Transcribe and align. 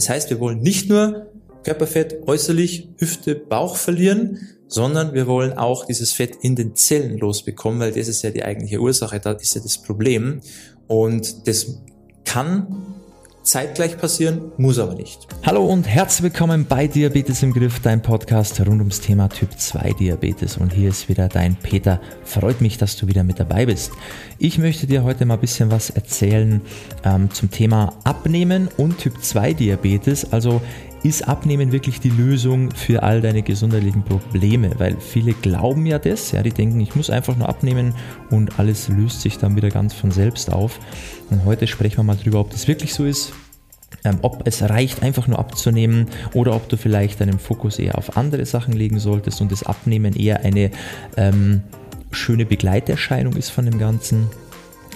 Das 0.00 0.08
heißt, 0.08 0.30
wir 0.30 0.40
wollen 0.40 0.62
nicht 0.62 0.88
nur 0.88 1.26
Körperfett 1.62 2.26
äußerlich, 2.26 2.88
Hüfte, 2.96 3.34
Bauch 3.34 3.76
verlieren, 3.76 4.38
sondern 4.66 5.12
wir 5.12 5.26
wollen 5.26 5.52
auch 5.52 5.84
dieses 5.84 6.14
Fett 6.14 6.36
in 6.40 6.56
den 6.56 6.74
Zellen 6.74 7.18
losbekommen, 7.18 7.80
weil 7.80 7.92
das 7.92 8.08
ist 8.08 8.22
ja 8.22 8.30
die 8.30 8.42
eigentliche 8.42 8.80
Ursache, 8.80 9.20
da 9.20 9.32
ist 9.32 9.54
ja 9.54 9.60
das 9.60 9.76
Problem. 9.76 10.40
Und 10.86 11.46
das 11.46 11.82
kann 12.24 12.82
zeitgleich 13.42 13.96
passieren, 13.96 14.52
muss 14.58 14.78
aber 14.78 14.94
nicht. 14.94 15.26
Hallo 15.44 15.64
und 15.64 15.88
herzlich 15.88 16.24
willkommen 16.24 16.66
bei 16.66 16.86
Diabetes 16.86 17.42
im 17.42 17.52
Griff, 17.52 17.80
dein 17.80 18.02
Podcast 18.02 18.60
rund 18.60 18.80
ums 18.80 19.00
Thema 19.00 19.28
Typ 19.28 19.58
2 19.58 19.94
Diabetes. 19.94 20.58
Und 20.58 20.72
hier 20.72 20.90
ist 20.90 21.08
wieder 21.08 21.28
dein 21.28 21.56
Peter. 21.56 22.00
Freut 22.24 22.60
mich, 22.60 22.78
dass 22.78 22.96
du 22.96 23.06
wieder 23.06 23.24
mit 23.24 23.40
dabei 23.40 23.66
bist. 23.66 23.92
Ich 24.38 24.58
möchte 24.58 24.86
dir 24.86 25.04
heute 25.04 25.24
mal 25.24 25.34
ein 25.34 25.40
bisschen 25.40 25.70
was 25.70 25.90
erzählen 25.90 26.60
ähm, 27.04 27.30
zum 27.30 27.50
Thema 27.50 27.94
Abnehmen 28.04 28.68
und 28.76 28.98
Typ 28.98 29.22
2 29.22 29.54
Diabetes. 29.54 30.32
Also 30.32 30.60
ist 31.02 31.26
Abnehmen 31.26 31.72
wirklich 31.72 32.00
die 32.00 32.10
Lösung 32.10 32.70
für 32.72 33.02
all 33.02 33.20
deine 33.20 33.42
gesundheitlichen 33.42 34.02
Probleme? 34.02 34.72
Weil 34.78 34.96
viele 35.00 35.32
glauben 35.32 35.86
ja 35.86 35.98
das, 35.98 36.32
ja, 36.32 36.42
die 36.42 36.52
denken, 36.52 36.80
ich 36.80 36.94
muss 36.94 37.08
einfach 37.08 37.36
nur 37.36 37.48
abnehmen 37.48 37.94
und 38.30 38.58
alles 38.58 38.88
löst 38.88 39.22
sich 39.22 39.38
dann 39.38 39.56
wieder 39.56 39.70
ganz 39.70 39.94
von 39.94 40.10
selbst 40.10 40.52
auf. 40.52 40.78
Und 41.30 41.44
heute 41.44 41.66
sprechen 41.66 41.98
wir 41.98 42.04
mal 42.04 42.16
drüber, 42.16 42.40
ob 42.40 42.50
das 42.50 42.68
wirklich 42.68 42.92
so 42.92 43.04
ist. 43.04 43.32
Ähm, 44.04 44.18
ob 44.22 44.46
es 44.46 44.62
reicht, 44.62 45.02
einfach 45.02 45.26
nur 45.26 45.38
abzunehmen 45.38 46.06
oder 46.32 46.54
ob 46.54 46.68
du 46.68 46.76
vielleicht 46.76 47.20
deinen 47.20 47.38
Fokus 47.38 47.78
eher 47.78 47.98
auf 47.98 48.16
andere 48.16 48.46
Sachen 48.46 48.72
legen 48.72 48.98
solltest 48.98 49.40
und 49.40 49.52
das 49.52 49.62
Abnehmen 49.62 50.14
eher 50.14 50.40
eine 50.40 50.70
ähm, 51.16 51.62
schöne 52.10 52.46
Begleiterscheinung 52.46 53.34
ist 53.34 53.50
von 53.50 53.66
dem 53.66 53.78
Ganzen. 53.78 54.28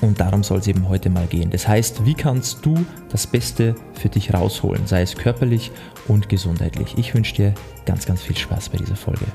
Und 0.01 0.21
darum 0.21 0.43
soll 0.43 0.59
es 0.59 0.67
eben 0.67 0.89
heute 0.89 1.09
mal 1.09 1.27
gehen. 1.27 1.51
Das 1.51 1.67
heißt, 1.67 2.05
wie 2.05 2.15
kannst 2.15 2.65
du 2.67 2.85
das 3.09 3.27
Beste 3.27 3.75
für 3.95 4.09
dich 4.09 4.35
rausholen, 4.35 4.87
sei 4.87 5.03
es 5.03 5.17
körperlich 5.17 5.71
und 6.09 6.29
gesundheitlich? 6.29 6.99
Ich 6.99 7.15
wünsche 7.15 7.35
dir 7.35 7.55
ganz, 7.87 8.07
ganz 8.07 8.23
viel 8.23 8.37
Spaß 8.37 8.71
bei 8.71 8.79
dieser 8.79 8.97
Folge. 8.97 9.27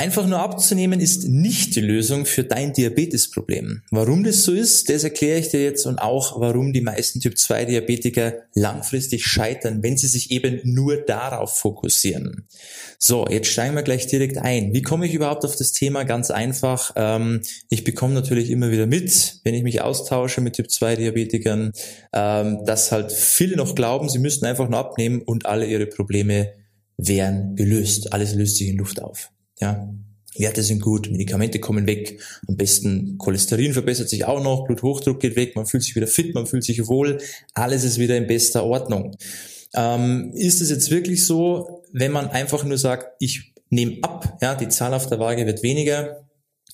Einfach 0.00 0.26
nur 0.26 0.38
abzunehmen 0.38 0.98
ist 0.98 1.28
nicht 1.28 1.76
die 1.76 1.82
Lösung 1.82 2.24
für 2.24 2.42
dein 2.42 2.72
Diabetesproblem. 2.72 3.82
Warum 3.90 4.24
das 4.24 4.44
so 4.44 4.52
ist, 4.54 4.88
das 4.88 5.04
erkläre 5.04 5.38
ich 5.38 5.50
dir 5.50 5.62
jetzt 5.62 5.84
und 5.84 5.98
auch, 5.98 6.40
warum 6.40 6.72
die 6.72 6.80
meisten 6.80 7.20
Typ-2-Diabetiker 7.20 8.32
langfristig 8.54 9.26
scheitern, 9.26 9.82
wenn 9.82 9.98
sie 9.98 10.06
sich 10.06 10.30
eben 10.30 10.58
nur 10.64 10.96
darauf 10.96 11.58
fokussieren. 11.58 12.48
So, 12.98 13.26
jetzt 13.28 13.48
steigen 13.48 13.74
wir 13.74 13.82
gleich 13.82 14.06
direkt 14.06 14.38
ein. 14.38 14.72
Wie 14.72 14.80
komme 14.80 15.04
ich 15.04 15.12
überhaupt 15.12 15.44
auf 15.44 15.54
das 15.54 15.72
Thema? 15.72 16.04
Ganz 16.04 16.30
einfach. 16.30 16.94
Ähm, 16.96 17.42
ich 17.68 17.84
bekomme 17.84 18.14
natürlich 18.14 18.48
immer 18.48 18.70
wieder 18.70 18.86
mit, 18.86 19.40
wenn 19.44 19.54
ich 19.54 19.64
mich 19.64 19.82
austausche 19.82 20.40
mit 20.40 20.54
Typ-2-Diabetikern, 20.54 21.72
ähm, 22.14 22.64
dass 22.64 22.90
halt 22.90 23.12
viele 23.12 23.54
noch 23.54 23.74
glauben, 23.74 24.08
sie 24.08 24.18
müssten 24.18 24.46
einfach 24.46 24.70
nur 24.70 24.78
abnehmen 24.78 25.20
und 25.20 25.44
alle 25.44 25.66
ihre 25.66 25.84
Probleme 25.84 26.54
wären 26.96 27.54
gelöst. 27.54 28.14
Alles 28.14 28.34
löst 28.34 28.56
sich 28.56 28.68
in 28.68 28.78
Luft 28.78 29.02
auf. 29.02 29.30
Ja, 29.60 29.92
Werte 30.36 30.62
sind 30.62 30.80
gut, 30.80 31.10
Medikamente 31.10 31.58
kommen 31.58 31.86
weg, 31.86 32.20
am 32.46 32.56
besten 32.56 33.18
Cholesterin 33.18 33.72
verbessert 33.72 34.08
sich 34.08 34.24
auch 34.24 34.42
noch, 34.42 34.66
Bluthochdruck 34.66 35.20
geht 35.20 35.36
weg, 35.36 35.56
man 35.56 35.66
fühlt 35.66 35.82
sich 35.82 35.96
wieder 35.96 36.06
fit, 36.06 36.34
man 36.34 36.46
fühlt 36.46 36.64
sich 36.64 36.86
wohl, 36.86 37.18
alles 37.52 37.84
ist 37.84 37.98
wieder 37.98 38.16
in 38.16 38.26
bester 38.26 38.64
Ordnung. 38.64 39.16
Ähm, 39.74 40.32
ist 40.34 40.60
es 40.60 40.70
jetzt 40.70 40.90
wirklich 40.90 41.26
so, 41.26 41.82
wenn 41.92 42.12
man 42.12 42.28
einfach 42.28 42.64
nur 42.64 42.78
sagt, 42.78 43.16
ich 43.18 43.54
nehme 43.70 43.98
ab, 44.02 44.38
ja, 44.40 44.54
die 44.54 44.68
Zahl 44.68 44.94
auf 44.94 45.06
der 45.06 45.18
Waage 45.18 45.46
wird 45.46 45.62
weniger, 45.62 46.28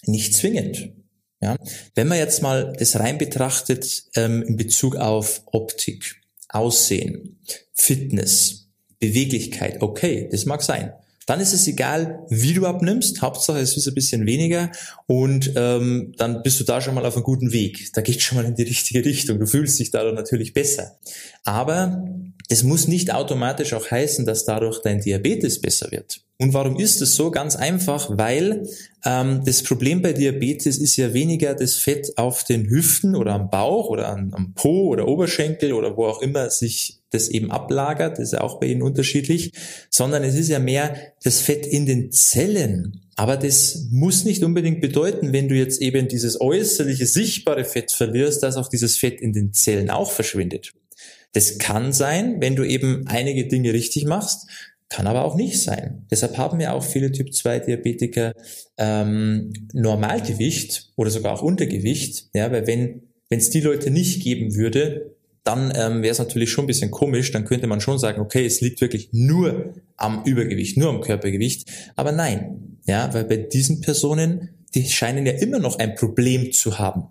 nicht 0.04 0.34
zwingend. 0.34 0.92
Ja, 1.40 1.56
wenn 1.94 2.08
man 2.08 2.18
jetzt 2.18 2.42
mal 2.42 2.72
das 2.78 2.98
rein 2.98 3.18
betrachtet 3.18 4.04
ähm, 4.16 4.42
in 4.42 4.56
Bezug 4.56 4.96
auf 4.96 5.42
Optik, 5.46 6.22
Aussehen, 6.48 7.40
Fitness, 7.74 8.68
Beweglichkeit, 8.98 9.82
okay, 9.82 10.28
das 10.30 10.46
mag 10.46 10.62
sein. 10.62 10.92
Dann 11.26 11.40
ist 11.40 11.52
es 11.52 11.66
egal, 11.66 12.24
wie 12.28 12.54
du 12.54 12.66
abnimmst. 12.66 13.20
Hauptsache 13.20 13.58
es 13.58 13.76
ist 13.76 13.88
ein 13.88 13.94
bisschen 13.94 14.26
weniger 14.26 14.70
und 15.06 15.52
ähm, 15.56 16.14
dann 16.16 16.42
bist 16.42 16.60
du 16.60 16.64
da 16.64 16.80
schon 16.80 16.94
mal 16.94 17.04
auf 17.04 17.14
einem 17.14 17.24
guten 17.24 17.52
Weg. 17.52 17.90
Da 17.94 18.00
geht 18.00 18.22
schon 18.22 18.38
mal 18.38 18.44
in 18.44 18.54
die 18.54 18.62
richtige 18.62 19.04
Richtung. 19.04 19.40
Du 19.40 19.46
fühlst 19.46 19.78
dich 19.78 19.90
dadurch 19.90 20.14
natürlich 20.14 20.54
besser. 20.54 20.98
Aber 21.44 22.04
das 22.48 22.62
muss 22.62 22.86
nicht 22.86 23.12
automatisch 23.12 23.74
auch 23.74 23.90
heißen, 23.90 24.24
dass 24.24 24.44
dadurch 24.44 24.80
dein 24.82 25.00
Diabetes 25.00 25.60
besser 25.60 25.90
wird. 25.90 26.20
Und 26.38 26.52
warum 26.52 26.78
ist 26.78 27.00
es 27.00 27.14
so? 27.14 27.30
Ganz 27.30 27.56
einfach, 27.56 28.10
weil 28.18 28.68
ähm, 29.06 29.42
das 29.46 29.62
Problem 29.62 30.02
bei 30.02 30.12
Diabetes 30.12 30.76
ist 30.76 30.96
ja 30.96 31.14
weniger 31.14 31.54
das 31.54 31.76
Fett 31.76 32.18
auf 32.18 32.44
den 32.44 32.68
Hüften 32.68 33.16
oder 33.16 33.32
am 33.32 33.48
Bauch 33.48 33.88
oder 33.88 34.08
am, 34.10 34.34
am 34.34 34.52
Po 34.54 34.88
oder 34.88 35.08
Oberschenkel 35.08 35.72
oder 35.72 35.96
wo 35.96 36.04
auch 36.04 36.20
immer 36.20 36.50
sich 36.50 37.00
das 37.10 37.28
eben 37.28 37.50
ablagert, 37.50 38.18
das 38.18 38.26
ist 38.26 38.32
ja 38.32 38.42
auch 38.42 38.60
bei 38.60 38.66
ihnen 38.66 38.82
unterschiedlich, 38.82 39.52
sondern 39.88 40.24
es 40.24 40.34
ist 40.34 40.48
ja 40.48 40.58
mehr 40.58 40.94
das 41.22 41.40
Fett 41.40 41.66
in 41.66 41.86
den 41.86 42.12
Zellen. 42.12 43.00
Aber 43.16 43.38
das 43.38 43.86
muss 43.90 44.26
nicht 44.26 44.42
unbedingt 44.44 44.82
bedeuten, 44.82 45.32
wenn 45.32 45.48
du 45.48 45.54
jetzt 45.54 45.80
eben 45.80 46.06
dieses 46.08 46.38
äußerliche 46.38 47.06
sichtbare 47.06 47.64
Fett 47.64 47.92
verlierst, 47.92 48.42
dass 48.42 48.56
auch 48.56 48.68
dieses 48.68 48.98
Fett 48.98 49.22
in 49.22 49.32
den 49.32 49.54
Zellen 49.54 49.88
auch 49.88 50.10
verschwindet. 50.10 50.74
Das 51.32 51.56
kann 51.58 51.94
sein, 51.94 52.40
wenn 52.40 52.56
du 52.56 52.64
eben 52.64 53.06
einige 53.06 53.46
Dinge 53.46 53.72
richtig 53.72 54.04
machst, 54.04 54.48
kann 54.88 55.06
aber 55.06 55.24
auch 55.24 55.34
nicht 55.34 55.62
sein. 55.62 56.06
Deshalb 56.10 56.38
haben 56.38 56.60
ja 56.60 56.72
auch 56.72 56.84
viele 56.84 57.10
Typ-2-Diabetiker 57.10 58.32
ähm, 58.78 59.52
Normalgewicht 59.72 60.92
oder 60.96 61.10
sogar 61.10 61.34
auch 61.34 61.42
Untergewicht, 61.42 62.28
ja, 62.34 62.50
weil 62.52 62.66
wenn 62.66 63.02
wenn 63.28 63.38
es 63.38 63.50
die 63.50 63.60
Leute 63.60 63.90
nicht 63.90 64.22
geben 64.22 64.54
würde, 64.54 65.16
dann 65.44 65.72
ähm, 65.76 66.02
wäre 66.02 66.12
es 66.12 66.18
natürlich 66.18 66.50
schon 66.50 66.64
ein 66.64 66.68
bisschen 66.68 66.90
komisch. 66.90 67.30
Dann 67.30 67.44
könnte 67.44 67.66
man 67.66 67.80
schon 67.80 67.98
sagen, 67.98 68.20
okay, 68.20 68.44
es 68.44 68.60
liegt 68.60 68.80
wirklich 68.80 69.10
nur 69.12 69.74
am 69.96 70.24
Übergewicht, 70.24 70.76
nur 70.76 70.90
am 70.90 71.00
Körpergewicht. 71.00 71.70
Aber 71.94 72.12
nein, 72.12 72.78
ja, 72.86 73.12
weil 73.14 73.24
bei 73.24 73.36
diesen 73.36 73.80
Personen, 73.80 74.50
die 74.74 74.88
scheinen 74.88 75.26
ja 75.26 75.32
immer 75.32 75.58
noch 75.58 75.78
ein 75.78 75.94
Problem 75.94 76.52
zu 76.52 76.78
haben, 76.78 77.04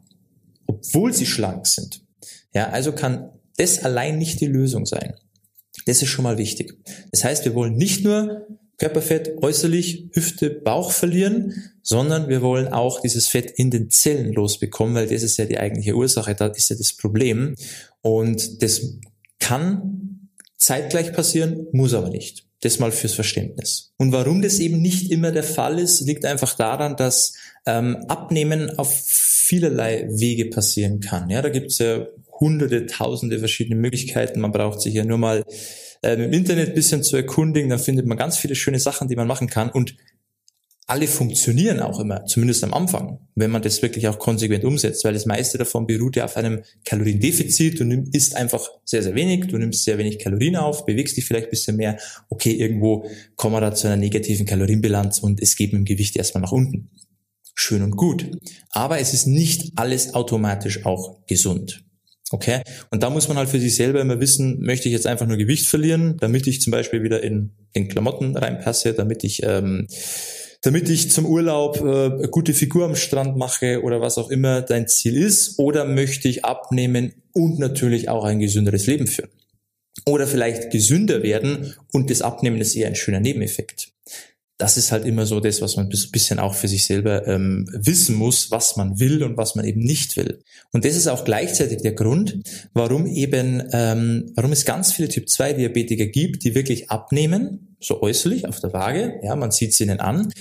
obwohl 0.67 1.13
sie 1.13 1.25
schlank 1.25 1.67
sind. 1.67 2.01
Ja, 2.53 2.69
also 2.69 2.91
kann 2.91 3.29
das 3.57 3.83
allein 3.83 4.17
nicht 4.17 4.41
die 4.41 4.47
Lösung 4.47 4.85
sein. 4.85 5.15
Das 5.85 6.01
ist 6.01 6.09
schon 6.09 6.23
mal 6.23 6.37
wichtig. 6.37 6.73
Das 7.11 7.23
heißt, 7.23 7.45
wir 7.45 7.55
wollen 7.55 7.75
nicht 7.75 8.03
nur 8.03 8.47
Körperfett 8.77 9.41
äußerlich, 9.41 10.09
Hüfte, 10.11 10.49
Bauch 10.49 10.91
verlieren, 10.91 11.71
sondern 11.81 12.27
wir 12.27 12.41
wollen 12.41 12.67
auch 12.67 12.99
dieses 12.99 13.27
Fett 13.27 13.51
in 13.51 13.71
den 13.71 13.89
Zellen 13.89 14.33
losbekommen, 14.33 14.95
weil 14.95 15.07
das 15.07 15.23
ist 15.23 15.37
ja 15.37 15.45
die 15.45 15.57
eigentliche 15.57 15.95
Ursache, 15.95 16.35
da 16.35 16.47
ist 16.47 16.69
ja 16.69 16.75
das 16.75 16.93
Problem. 16.93 17.55
Und 18.01 18.61
das 18.61 18.97
kann 19.39 20.29
zeitgleich 20.57 21.13
passieren, 21.13 21.67
muss 21.71 21.93
aber 21.93 22.09
nicht. 22.09 22.45
Das 22.61 22.79
mal 22.79 22.91
fürs 22.91 23.13
Verständnis. 23.13 23.93
Und 23.97 24.11
warum 24.11 24.41
das 24.41 24.59
eben 24.59 24.81
nicht 24.81 25.11
immer 25.11 25.31
der 25.31 25.43
Fall 25.43 25.77
ist, 25.77 26.01
liegt 26.01 26.25
einfach 26.25 26.55
daran, 26.55 26.95
dass 26.95 27.33
ähm, 27.65 27.97
Abnehmen 28.07 28.77
auf 28.77 28.91
vielerlei 29.05 30.07
Wege 30.09 30.49
passieren 30.49 30.99
kann. 30.99 31.29
Ja, 31.29 31.41
da 31.41 31.49
gibt 31.49 31.71
es 31.71 31.77
ja 31.77 32.07
hunderte, 32.39 32.85
tausende 32.85 33.39
verschiedene 33.39 33.75
Möglichkeiten. 33.75 34.41
Man 34.41 34.51
braucht 34.51 34.81
sich 34.81 34.93
ja 34.93 35.05
nur 35.05 35.17
mal 35.17 35.43
ähm, 36.03 36.21
im 36.21 36.33
Internet 36.33 36.75
bisschen 36.75 37.03
zu 37.03 37.15
erkundigen, 37.15 37.69
dann 37.69 37.79
findet 37.79 38.05
man 38.05 38.17
ganz 38.17 38.37
viele 38.37 38.55
schöne 38.55 38.79
Sachen, 38.79 39.07
die 39.07 39.15
man 39.15 39.27
machen 39.27 39.47
kann 39.47 39.69
und 39.69 39.95
alle 40.87 41.07
funktionieren 41.07 41.79
auch 41.79 41.99
immer, 41.99 42.25
zumindest 42.25 42.63
am 42.63 42.73
Anfang, 42.73 43.19
wenn 43.33 43.49
man 43.49 43.63
das 43.63 43.81
wirklich 43.81 44.07
auch 44.07 44.19
konsequent 44.19 44.63
umsetzt, 44.63 45.03
weil 45.03 45.13
das 45.13 45.25
meiste 45.25 45.57
davon 45.57 45.87
beruht 45.87 46.15
ja 46.15 46.25
auf 46.25 46.37
einem 46.37 46.61
Kaloriendefizit. 46.85 47.79
Du 47.79 47.85
isst 48.13 48.35
einfach 48.35 48.69
sehr, 48.83 49.01
sehr 49.01 49.15
wenig, 49.15 49.47
du 49.47 49.57
nimmst 49.57 49.83
sehr 49.83 49.97
wenig 49.97 50.19
Kalorien 50.19 50.55
auf, 50.55 50.85
bewegst 50.85 51.17
dich 51.17 51.25
vielleicht 51.25 51.47
ein 51.47 51.51
bisschen 51.51 51.77
mehr. 51.77 51.97
Okay, 52.29 52.51
irgendwo 52.51 53.09
kommen 53.35 53.55
wir 53.55 53.61
da 53.61 53.73
zu 53.73 53.87
einer 53.87 53.97
negativen 53.97 54.45
Kalorienbilanz 54.45 55.19
und 55.19 55.41
es 55.41 55.55
geht 55.55 55.73
mit 55.73 55.79
dem 55.79 55.85
Gewicht 55.85 56.17
erstmal 56.17 56.43
nach 56.43 56.51
unten. 56.51 56.91
Schön 57.55 57.81
und 57.81 57.95
gut. 57.95 58.29
Aber 58.69 58.99
es 58.99 59.13
ist 59.13 59.25
nicht 59.25 59.71
alles 59.77 60.13
automatisch 60.13 60.85
auch 60.85 61.25
gesund. 61.25 61.84
Okay? 62.31 62.61
Und 62.89 63.03
da 63.03 63.09
muss 63.09 63.27
man 63.27 63.37
halt 63.37 63.49
für 63.49 63.59
sich 63.59 63.75
selber 63.75 64.01
immer 64.01 64.19
wissen, 64.19 64.59
möchte 64.61 64.87
ich 64.87 64.93
jetzt 64.93 65.07
einfach 65.07 65.27
nur 65.27 65.37
Gewicht 65.37 65.67
verlieren, 65.67 66.17
damit 66.19 66.47
ich 66.47 66.61
zum 66.61 66.71
Beispiel 66.71 67.03
wieder 67.03 67.21
in, 67.23 67.51
in 67.73 67.87
Klamotten 67.87 68.35
reinpasse, 68.35 68.93
damit 68.93 69.23
ich, 69.23 69.43
ähm, 69.43 69.87
damit 70.63 70.89
ich 70.89 71.11
zum 71.11 71.27
Urlaub 71.27 71.81
äh, 71.81 72.27
gute 72.29 72.53
Figur 72.53 72.85
am 72.85 72.95
Strand 72.95 73.37
mache 73.37 73.83
oder 73.83 74.01
was 74.01 74.17
auch 74.17 74.31
immer 74.31 74.61
dein 74.61 74.87
Ziel 74.87 75.17
ist, 75.17 75.59
oder 75.59 75.85
möchte 75.85 76.27
ich 76.27 76.43
abnehmen 76.43 77.13
und 77.33 77.59
natürlich 77.59 78.09
auch 78.09 78.23
ein 78.23 78.39
gesünderes 78.39 78.87
Leben 78.87 79.05
führen. 79.05 79.29
Oder 80.07 80.27
vielleicht 80.27 80.71
gesünder 80.71 81.23
werden 81.23 81.75
und 81.93 82.09
das 82.09 82.21
Abnehmen 82.21 82.59
ist 82.59 82.75
eher 82.75 82.87
ein 82.87 82.95
schöner 82.95 83.19
Nebeneffekt 83.19 83.93
das 84.57 84.77
ist 84.77 84.91
halt 84.91 85.05
immer 85.05 85.25
so 85.25 85.39
das, 85.41 85.61
was 85.61 85.75
man 85.75 85.87
ein 85.87 86.11
bisschen 86.11 86.39
auch 86.39 86.53
für 86.53 86.69
sich 86.69 86.85
selber 86.85 87.27
ähm, 87.27 87.67
wissen 87.73 88.15
muss, 88.15 88.51
was 88.51 88.77
man 88.77 88.99
will 88.99 89.21
und 89.23 89.35
was 89.35 89.55
man 89.55 89.65
eben 89.65 89.81
nicht 89.81 90.15
will. 90.15 90.41
Und 90.71 90.85
das 90.85 90.95
ist 90.95 91.07
auch 91.07 91.25
gleichzeitig 91.25 91.81
der 91.81 91.91
Grund, 91.91 92.39
warum 92.73 93.05
eben, 93.05 93.63
ähm, 93.73 94.31
warum 94.35 94.53
es 94.53 94.63
ganz 94.63 94.93
viele 94.93 95.09
Typ-2-Diabetiker 95.09 96.05
gibt, 96.05 96.45
die 96.45 96.55
wirklich 96.55 96.89
abnehmen, 96.89 97.75
so 97.81 98.01
äußerlich 98.01 98.47
auf 98.47 98.61
der 98.61 98.71
Waage, 98.71 99.19
ja, 99.23 99.35
man 99.35 99.51
sieht 99.51 99.71
es 99.71 99.79
ihnen 99.81 99.99
an, 99.99 100.31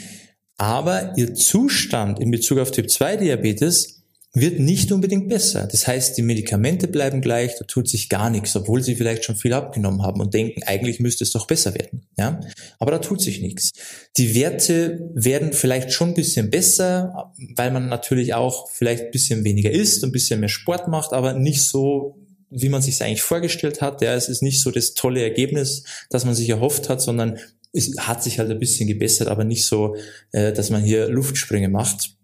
aber 0.56 1.14
ihr 1.16 1.34
Zustand 1.34 2.20
in 2.20 2.30
Bezug 2.30 2.58
auf 2.58 2.70
Typ-2-Diabetes 2.70 3.93
wird 4.34 4.58
nicht 4.58 4.90
unbedingt 4.90 5.28
besser. 5.28 5.68
Das 5.70 5.86
heißt, 5.86 6.18
die 6.18 6.22
Medikamente 6.22 6.88
bleiben 6.88 7.20
gleich, 7.20 7.56
da 7.56 7.64
tut 7.64 7.88
sich 7.88 8.08
gar 8.08 8.30
nichts, 8.30 8.54
obwohl 8.56 8.82
sie 8.82 8.96
vielleicht 8.96 9.24
schon 9.24 9.36
viel 9.36 9.52
abgenommen 9.52 10.02
haben 10.02 10.20
und 10.20 10.34
denken, 10.34 10.62
eigentlich 10.64 10.98
müsste 10.98 11.22
es 11.22 11.30
doch 11.30 11.46
besser 11.46 11.74
werden. 11.74 12.06
Ja, 12.18 12.40
aber 12.80 12.90
da 12.90 12.98
tut 12.98 13.20
sich 13.20 13.40
nichts. 13.40 13.70
Die 14.16 14.34
Werte 14.34 15.08
werden 15.14 15.52
vielleicht 15.52 15.92
schon 15.92 16.08
ein 16.08 16.14
bisschen 16.14 16.50
besser, 16.50 17.32
weil 17.54 17.70
man 17.70 17.88
natürlich 17.88 18.34
auch 18.34 18.68
vielleicht 18.70 19.04
ein 19.04 19.10
bisschen 19.12 19.44
weniger 19.44 19.70
isst, 19.70 20.02
ein 20.02 20.12
bisschen 20.12 20.40
mehr 20.40 20.48
Sport 20.48 20.88
macht, 20.88 21.12
aber 21.12 21.34
nicht 21.34 21.62
so 21.62 22.18
wie 22.56 22.68
man 22.68 22.82
sich 22.82 23.02
eigentlich 23.02 23.22
vorgestellt 23.22 23.80
hat. 23.80 24.00
Ja, 24.00 24.14
es 24.14 24.28
ist 24.28 24.42
nicht 24.42 24.60
so 24.60 24.70
das 24.70 24.94
tolle 24.94 25.22
Ergebnis, 25.22 25.82
das 26.10 26.24
man 26.24 26.36
sich 26.36 26.48
erhofft 26.48 26.88
hat, 26.88 27.02
sondern 27.02 27.38
es 27.72 27.96
hat 27.98 28.22
sich 28.22 28.38
halt 28.38 28.50
ein 28.50 28.60
bisschen 28.60 28.86
gebessert, 28.86 29.26
aber 29.26 29.42
nicht 29.42 29.66
so, 29.66 29.96
äh, 30.30 30.52
dass 30.52 30.70
man 30.70 30.84
hier 30.84 31.08
Luftsprünge 31.08 31.68
macht. 31.68 32.14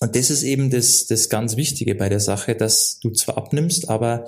Und 0.00 0.14
das 0.14 0.30
ist 0.30 0.42
eben 0.42 0.70
das, 0.70 1.06
das 1.06 1.28
ganz 1.28 1.56
Wichtige 1.56 1.94
bei 1.94 2.08
der 2.08 2.20
Sache, 2.20 2.54
dass 2.54 2.98
du 3.00 3.10
zwar 3.10 3.36
abnimmst, 3.38 3.88
aber 3.88 4.26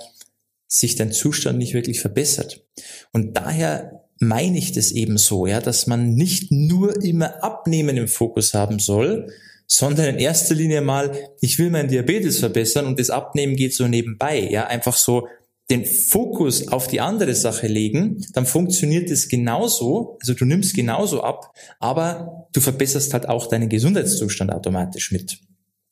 sich 0.67 0.97
dein 0.97 1.13
Zustand 1.13 1.59
nicht 1.59 1.75
wirklich 1.75 2.01
verbessert. 2.01 2.65
Und 3.13 3.37
daher 3.37 4.05
meine 4.21 4.59
ich 4.59 4.73
das 4.73 4.93
eben 4.93 5.19
so, 5.19 5.47
ja, 5.47 5.61
dass 5.61 5.87
man 5.87 6.15
nicht 6.15 6.51
nur 6.51 7.03
immer 7.03 7.43
Abnehmen 7.43 7.97
im 7.97 8.09
Fokus 8.09 8.55
haben 8.55 8.79
soll, 8.79 9.33
sondern 9.67 10.07
in 10.07 10.19
erster 10.19 10.55
Linie 10.55 10.81
mal, 10.81 11.13
ich 11.41 11.59
will 11.59 11.71
meinen 11.71 11.89
Diabetes 11.89 12.39
verbessern 12.39 12.87
und 12.87 12.99
das 12.99 13.11
Abnehmen 13.11 13.57
geht 13.57 13.75
so 13.75 13.87
nebenbei, 13.87 14.41
ja, 14.51 14.67
einfach 14.67 14.97
so 14.97 15.29
den 15.71 15.85
Fokus 15.85 16.69
auf 16.69 16.87
die 16.87 17.01
andere 17.01 17.35
Sache 17.35 17.67
legen, 17.67 18.25
dann 18.33 18.47
funktioniert 18.47 19.11
es 19.11 19.29
genauso, 19.29 20.17
also 20.21 20.33
du 20.33 20.47
nimmst 20.47 20.75
genauso 20.75 21.23
ab, 21.23 21.53
aber 21.79 22.49
du 22.53 22.61
verbesserst 22.61 23.13
halt 23.13 23.29
auch 23.29 23.49
deinen 23.49 23.69
Gesundheitszustand 23.69 24.51
automatisch 24.51 25.13
mit. 25.13 25.39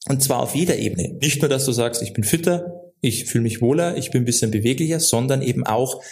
Und 0.09 0.23
zwar 0.23 0.41
auf 0.41 0.55
jeder 0.55 0.77
Ebene. 0.77 1.15
Nicht 1.21 1.43
nur, 1.43 1.49
dass 1.49 1.65
du 1.65 1.73
sagst, 1.73 2.03
ich 2.03 2.13
bin 2.13 2.25
fitter, 2.25 2.83
ich 3.01 3.25
fühle 3.27 3.43
mich 3.43 3.61
wohler, 3.61 3.97
ich 3.97 4.11
bin 4.11 4.23
ein 4.23 4.27
bisschen 4.27 4.51
beweglicher, 4.51 5.01
sondern 5.01 5.43
eben 5.43 5.67
auch 5.67 6.03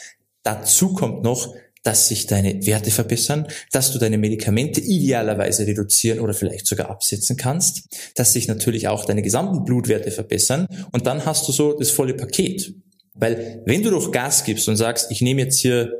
dazu 0.43 0.93
kommt 0.93 1.23
noch, 1.23 1.55
dass 1.83 2.09
sich 2.09 2.27
deine 2.27 2.67
Werte 2.67 2.91
verbessern, 2.91 3.47
dass 3.71 3.93
du 3.93 3.99
deine 3.99 4.17
Medikamente 4.17 4.81
idealerweise 4.81 5.67
reduzieren 5.67 6.19
oder 6.19 6.33
vielleicht 6.33 6.67
sogar 6.67 6.91
absetzen 6.91 7.37
kannst, 7.37 7.89
dass 8.17 8.33
sich 8.33 8.49
natürlich 8.49 8.89
auch 8.89 9.05
deine 9.05 9.23
gesamten 9.23 9.65
Blutwerte 9.65 10.11
verbessern 10.11 10.67
und 10.93 11.07
dann 11.07 11.27
hast 11.27 11.47
du 11.47 11.53
so 11.53 11.79
das 11.79 11.91
volle 11.91 12.15
Paket. 12.15 12.75
Weil 13.13 13.63
wenn 13.67 13.83
du 13.83 13.91
doch 13.91 14.11
Gas 14.11 14.45
gibst 14.45 14.69
und 14.69 14.77
sagst, 14.77 15.11
ich 15.11 15.21
nehme 15.21 15.43
jetzt 15.43 15.59
hier 15.59 15.93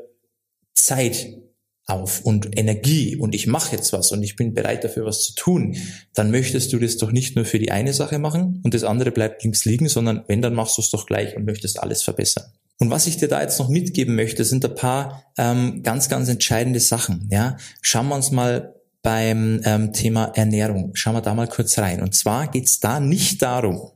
Zeit 0.73 1.27
auf 1.87 2.21
und 2.21 2.57
Energie 2.57 3.15
und 3.15 3.35
ich 3.35 3.45
mache 3.45 3.75
jetzt 3.75 3.93
was 3.93 4.11
und 4.11 4.23
ich 4.23 4.35
bin 4.35 4.53
bereit 4.53 4.83
dafür 4.83 5.05
was 5.05 5.23
zu 5.23 5.35
tun, 5.35 5.75
dann 6.13 6.31
möchtest 6.31 6.73
du 6.73 6.79
das 6.79 6.97
doch 6.97 7.11
nicht 7.11 7.35
nur 7.35 7.45
für 7.45 7.59
die 7.59 7.71
eine 7.71 7.93
Sache 7.93 8.17
machen 8.17 8.61
und 8.63 8.73
das 8.73 8.83
andere 8.83 9.11
bleibt 9.11 9.43
links 9.43 9.65
liegen, 9.65 9.87
sondern 9.87 10.23
wenn, 10.27 10.41
dann 10.41 10.55
machst 10.55 10.77
du 10.77 10.81
es 10.81 10.89
doch 10.89 11.05
gleich 11.05 11.35
und 11.35 11.45
möchtest 11.45 11.81
alles 11.81 12.01
verbessern. 12.01 12.45
Und 12.77 12.89
was 12.89 13.07
ich 13.07 13.17
dir 13.17 13.27
da 13.27 13.41
jetzt 13.41 13.59
noch 13.59 13.69
mitgeben 13.69 14.15
möchte, 14.15 14.43
sind 14.43 14.65
ein 14.65 14.75
paar 14.75 15.23
ähm, 15.37 15.81
ganz, 15.81 16.09
ganz 16.09 16.27
entscheidende 16.27 16.79
Sachen. 16.79 17.29
Ja, 17.31 17.57
schauen 17.81 18.09
wir 18.09 18.15
uns 18.15 18.31
mal 18.31 18.75
beim 19.01 19.61
ähm, 19.63 19.93
Thema 19.93 20.31
Ernährung, 20.33 20.91
schauen 20.95 21.13
wir 21.13 21.21
da 21.21 21.33
mal 21.35 21.47
kurz 21.47 21.77
rein. 21.77 22.01
Und 22.01 22.15
zwar 22.15 22.47
geht 22.47 22.65
es 22.65 22.79
da 22.79 22.99
nicht 22.99 23.41
darum, 23.41 23.91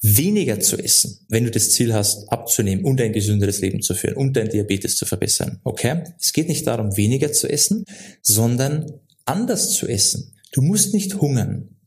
weniger 0.00 0.60
zu 0.60 0.76
essen, 0.78 1.26
wenn 1.28 1.44
du 1.44 1.50
das 1.50 1.70
Ziel 1.70 1.92
hast, 1.92 2.28
abzunehmen 2.30 2.84
und 2.84 3.00
ein 3.00 3.12
gesünderes 3.12 3.60
Leben 3.60 3.82
zu 3.82 3.94
führen 3.94 4.16
und 4.16 4.36
dein 4.36 4.48
Diabetes 4.48 4.96
zu 4.96 5.06
verbessern. 5.06 5.60
Okay? 5.64 6.04
Es 6.20 6.32
geht 6.32 6.48
nicht 6.48 6.66
darum, 6.66 6.96
weniger 6.96 7.32
zu 7.32 7.48
essen, 7.48 7.84
sondern 8.22 9.00
anders 9.24 9.70
zu 9.70 9.88
essen. 9.88 10.34
Du 10.52 10.62
musst 10.62 10.94
nicht 10.94 11.20
hungern. 11.20 11.77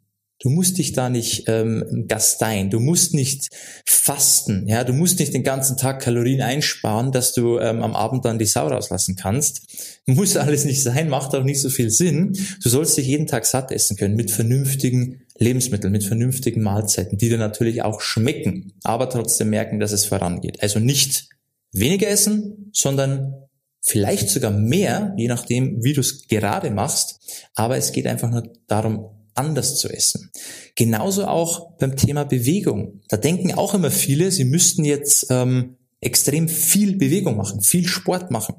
Du 0.41 0.49
musst 0.49 0.79
dich 0.79 0.91
da 0.93 1.09
nicht 1.09 1.43
ähm, 1.47 2.05
gasteien, 2.07 2.71
du 2.71 2.79
musst 2.79 3.13
nicht 3.13 3.49
fasten, 3.85 4.67
ja, 4.67 4.83
du 4.83 4.91
musst 4.91 5.19
nicht 5.19 5.35
den 5.35 5.43
ganzen 5.43 5.77
Tag 5.77 6.01
Kalorien 6.01 6.41
einsparen, 6.41 7.11
dass 7.11 7.33
du 7.33 7.59
ähm, 7.59 7.83
am 7.83 7.95
Abend 7.95 8.25
dann 8.25 8.39
die 8.39 8.45
Sau 8.45 8.67
rauslassen 8.67 9.15
kannst. 9.15 10.01
Muss 10.07 10.35
alles 10.35 10.65
nicht 10.65 10.81
sein, 10.81 11.09
macht 11.09 11.35
auch 11.35 11.43
nicht 11.43 11.61
so 11.61 11.69
viel 11.69 11.91
Sinn. 11.91 12.35
Du 12.63 12.69
sollst 12.69 12.97
dich 12.97 13.05
jeden 13.05 13.27
Tag 13.27 13.45
satt 13.45 13.71
essen 13.71 13.97
können 13.97 14.15
mit 14.15 14.31
vernünftigen 14.31 15.21
Lebensmitteln, 15.37 15.93
mit 15.93 16.03
vernünftigen 16.03 16.63
Mahlzeiten, 16.63 17.19
die 17.19 17.29
dir 17.29 17.37
natürlich 17.37 17.83
auch 17.83 18.01
schmecken, 18.01 18.73
aber 18.83 19.11
trotzdem 19.11 19.51
merken, 19.51 19.79
dass 19.79 19.91
es 19.91 20.05
vorangeht. 20.05 20.63
Also 20.63 20.79
nicht 20.79 21.29
weniger 21.71 22.07
essen, 22.07 22.71
sondern 22.73 23.35
vielleicht 23.79 24.29
sogar 24.29 24.51
mehr, 24.51 25.13
je 25.17 25.27
nachdem, 25.27 25.83
wie 25.83 25.93
du 25.93 26.01
es 26.01 26.27
gerade 26.27 26.71
machst. 26.71 27.19
Aber 27.53 27.77
es 27.77 27.91
geht 27.91 28.07
einfach 28.07 28.31
nur 28.31 28.51
darum, 28.65 29.20
anders 29.35 29.77
zu 29.77 29.89
essen. 29.89 30.31
Genauso 30.75 31.25
auch 31.25 31.77
beim 31.77 31.95
Thema 31.95 32.23
Bewegung. 32.23 33.01
Da 33.07 33.17
denken 33.17 33.53
auch 33.53 33.73
immer 33.73 33.91
viele, 33.91 34.31
sie 34.31 34.45
müssten 34.45 34.83
jetzt 34.83 35.27
ähm, 35.29 35.77
extrem 35.99 36.49
viel 36.49 36.97
Bewegung 36.97 37.37
machen, 37.37 37.61
viel 37.61 37.87
Sport 37.87 38.31
machen. 38.31 38.55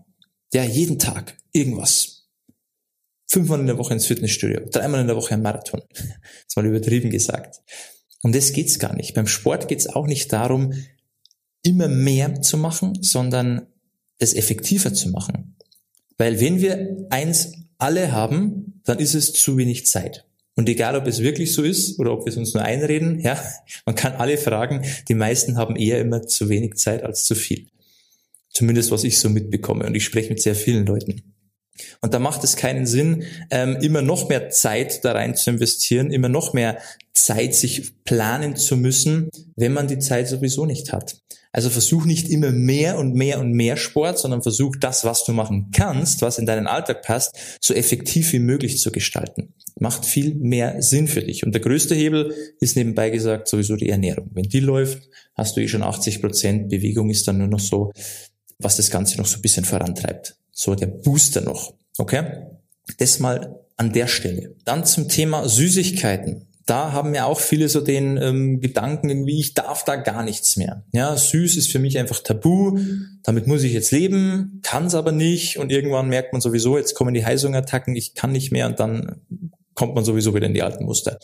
Ja, 0.53 0.65
jeden 0.65 0.99
Tag 0.99 1.37
irgendwas. 1.53 2.29
Fünfmal 3.27 3.61
in 3.61 3.67
der 3.67 3.79
Woche 3.79 3.95
ins 3.95 4.07
Fitnessstudio, 4.07 4.61
dreimal 4.71 5.01
in 5.01 5.07
der 5.07 5.17
Woche 5.17 5.35
ein 5.35 5.43
Marathon. 5.43 5.83
Das 6.47 6.57
war 6.57 6.65
übertrieben 6.65 7.11
gesagt. 7.11 7.63
Um 8.23 8.33
das 8.33 8.53
geht's 8.53 8.79
gar 8.79 8.95
nicht. 8.95 9.15
Beim 9.15 9.27
Sport 9.27 9.69
geht's 9.69 9.87
auch 9.87 10.07
nicht 10.07 10.33
darum, 10.33 10.75
immer 11.63 11.89
mehr 11.89 12.43
zu 12.43 12.57
machen, 12.59 12.99
sondern 13.03 13.67
es 14.19 14.35
effektiver 14.35 14.93
zu 14.93 15.09
machen. 15.09 15.57
Weil 16.19 16.41
wenn 16.41 16.61
wir 16.61 17.07
eins 17.11 17.53
alle 17.79 18.13
haben, 18.13 18.81
dann 18.85 18.99
ist 18.99 19.15
es 19.15 19.33
zu 19.33 19.57
wenig 19.57 19.87
Zeit. 19.87 20.27
Und 20.55 20.69
egal, 20.69 20.97
ob 20.97 21.07
es 21.07 21.23
wirklich 21.23 21.53
so 21.55 21.63
ist 21.63 21.99
oder 21.99 22.13
ob 22.13 22.27
wir 22.27 22.31
es 22.31 22.37
uns 22.37 22.53
nur 22.53 22.63
einreden, 22.63 23.21
ja, 23.21 23.43
man 23.87 23.95
kann 23.95 24.13
alle 24.15 24.37
fragen, 24.37 24.85
die 25.09 25.15
meisten 25.15 25.57
haben 25.57 25.77
eher 25.77 26.01
immer 26.01 26.27
zu 26.27 26.49
wenig 26.49 26.75
Zeit 26.75 27.03
als 27.03 27.25
zu 27.25 27.35
viel. 27.35 27.69
Zumindest 28.51 28.91
was 28.91 29.05
ich 29.05 29.19
so 29.19 29.31
mitbekomme. 29.31 29.87
Und 29.87 29.95
ich 29.95 30.05
spreche 30.05 30.29
mit 30.29 30.43
sehr 30.43 30.55
vielen 30.55 30.85
Leuten. 30.85 31.35
Und 32.01 32.15
da 32.15 32.19
macht 32.19 32.45
es 32.45 32.57
keinen 32.57 32.87
Sinn, 32.87 33.25
ähm, 33.51 33.77
immer 33.81 34.03
noch 34.03 34.29
mehr 34.29 34.51
Zeit 34.51 35.05
da 35.05 35.13
rein 35.13 35.35
zu 35.35 35.51
investieren, 35.51 36.11
immer 36.11 36.29
noch 36.29 36.53
mehr 36.53 36.79
Zeit 37.13 37.55
sich 37.55 38.05
planen 38.05 38.57
zu 38.57 38.77
müssen, 38.77 39.31
wenn 39.57 39.73
man 39.73 39.89
die 39.89 39.99
Zeit 39.99 40.29
sowieso 40.29 40.67
nicht 40.67 40.93
hat. 40.93 41.17
Also 41.55 41.69
versuch 41.69 42.07
nicht 42.07 42.31
immer 42.31 42.51
mehr 42.51 42.99
und 42.99 43.15
mehr 43.15 43.39
und 43.39 43.53
mehr 43.53 43.77
Sport, 43.77 44.19
sondern 44.19 44.43
versuch 44.43 44.75
das, 44.81 45.05
was 45.05 45.25
du 45.25 45.33
machen 45.33 45.71
kannst, 45.75 46.23
was 46.23 46.39
in 46.39 46.47
deinen 46.47 46.67
Alltag 46.67 47.03
passt, 47.03 47.59
so 47.61 47.75
effektiv 47.75 48.33
wie 48.33 48.39
möglich 48.39 48.79
zu 48.81 48.91
gestalten 48.91 49.55
macht 49.83 50.07
viel 50.07 50.35
mehr 50.35 50.81
Sinn 50.81 51.09
für 51.09 51.23
dich. 51.23 51.45
Und 51.45 51.53
der 51.53 51.61
größte 51.61 51.95
Hebel 51.95 52.35
ist 52.61 52.77
nebenbei 52.77 53.11
gesagt 53.11 53.49
sowieso 53.49 53.77
die 53.77 53.89
Ernährung. 53.89 54.31
Wenn 54.33 54.45
die 54.45 54.61
läuft, 54.61 55.09
hast 55.35 55.57
du 55.57 55.61
eh 55.61 55.69
schon 55.69 55.83
80 55.83 56.21
Prozent. 56.21 56.69
Bewegung 56.69 57.11
ist 57.11 57.27
dann 57.27 57.39
nur 57.39 57.49
noch 57.49 57.61
so, 57.61 57.93
was 58.59 58.77
das 58.77 58.91
Ganze 58.91 59.19
noch 59.19 59.27
so 59.27 59.39
ein 59.39 59.43
bisschen 59.43 59.65
vorantreibt. 59.65 60.37
So 60.53 60.75
der 60.75 60.87
Booster 60.87 61.41
noch. 61.41 61.75
Okay? 61.99 62.47
Das 62.99 63.19
mal 63.19 63.59
an 63.77 63.93
der 63.93 64.07
Stelle. 64.07 64.55
Dann 64.65 64.85
zum 64.85 65.09
Thema 65.09 65.49
Süßigkeiten. 65.49 66.47
Da 66.67 66.93
haben 66.93 67.15
ja 67.15 67.25
auch 67.25 67.41
viele 67.41 67.69
so 67.69 67.81
den 67.81 68.17
ähm, 68.19 68.61
Gedanken 68.61 69.11
irgendwie, 69.11 69.41
ich 69.41 69.55
darf 69.55 69.85
da 69.85 69.97
gar 69.97 70.23
nichts 70.23 70.57
mehr. 70.57 70.85
Ja, 70.93 71.17
süß 71.17 71.57
ist 71.57 71.73
für 71.73 71.81
mich 71.81 71.99
einfach 71.99 72.21
tabu. 72.21 72.79
Damit 73.25 73.49
muss 73.49 73.65
ich 73.65 73.73
jetzt 73.73 73.91
leben, 73.91 74.61
kann 74.63 74.87
es 74.87 74.95
aber 74.95 75.11
nicht. 75.11 75.59
Und 75.59 75.73
irgendwann 75.73 76.09
merkt 76.09 76.33
man 76.33 76.41
sowieso, 76.41 76.79
jetzt 76.79 76.95
kommen 76.95 77.15
die 77.15 77.27
Heißhungerattacken, 77.27 77.97
ich 77.97 78.15
kann 78.15 78.31
nicht 78.31 78.53
mehr 78.53 78.67
und 78.67 78.79
dann 78.79 79.23
kommt 79.75 79.95
man 79.95 80.05
sowieso 80.05 80.35
wieder 80.35 80.47
in 80.47 80.55
die 80.55 80.63
alten 80.63 80.85
Muster. 80.85 81.19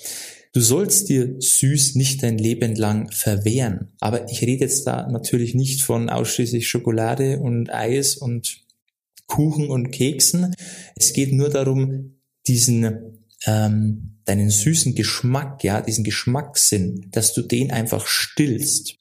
Du 0.52 0.61
sollst 0.61 1.08
dir 1.08 1.37
süß 1.38 1.94
nicht 1.94 2.23
dein 2.23 2.38
Leben 2.38 2.75
lang 2.75 3.12
verwehren. 3.12 3.92
Aber 4.00 4.28
ich 4.30 4.40
rede 4.42 4.64
jetzt 4.64 4.87
da 4.87 5.06
natürlich 5.06 5.54
nicht 5.54 5.82
von 5.82 6.08
ausschließlich 6.08 6.66
Schokolade 6.66 7.38
und 7.38 7.73
Eis 7.73 8.16
und 8.16 8.62
Kuchen 9.28 9.70
und 9.70 9.92
Keksen. 9.92 10.54
Es 10.97 11.12
geht 11.12 11.32
nur 11.32 11.50
darum, 11.50 12.18
diesen 12.49 13.20
ähm, 13.47 14.18
deinen 14.25 14.50
süßen 14.50 14.94
Geschmack, 14.94 15.62
ja, 15.62 15.80
diesen 15.80 16.04
Geschmackssinn, 16.04 17.08
dass 17.12 17.32
du 17.35 17.42
den 17.42 17.70
einfach 17.70 18.06
stillst. 18.06 18.97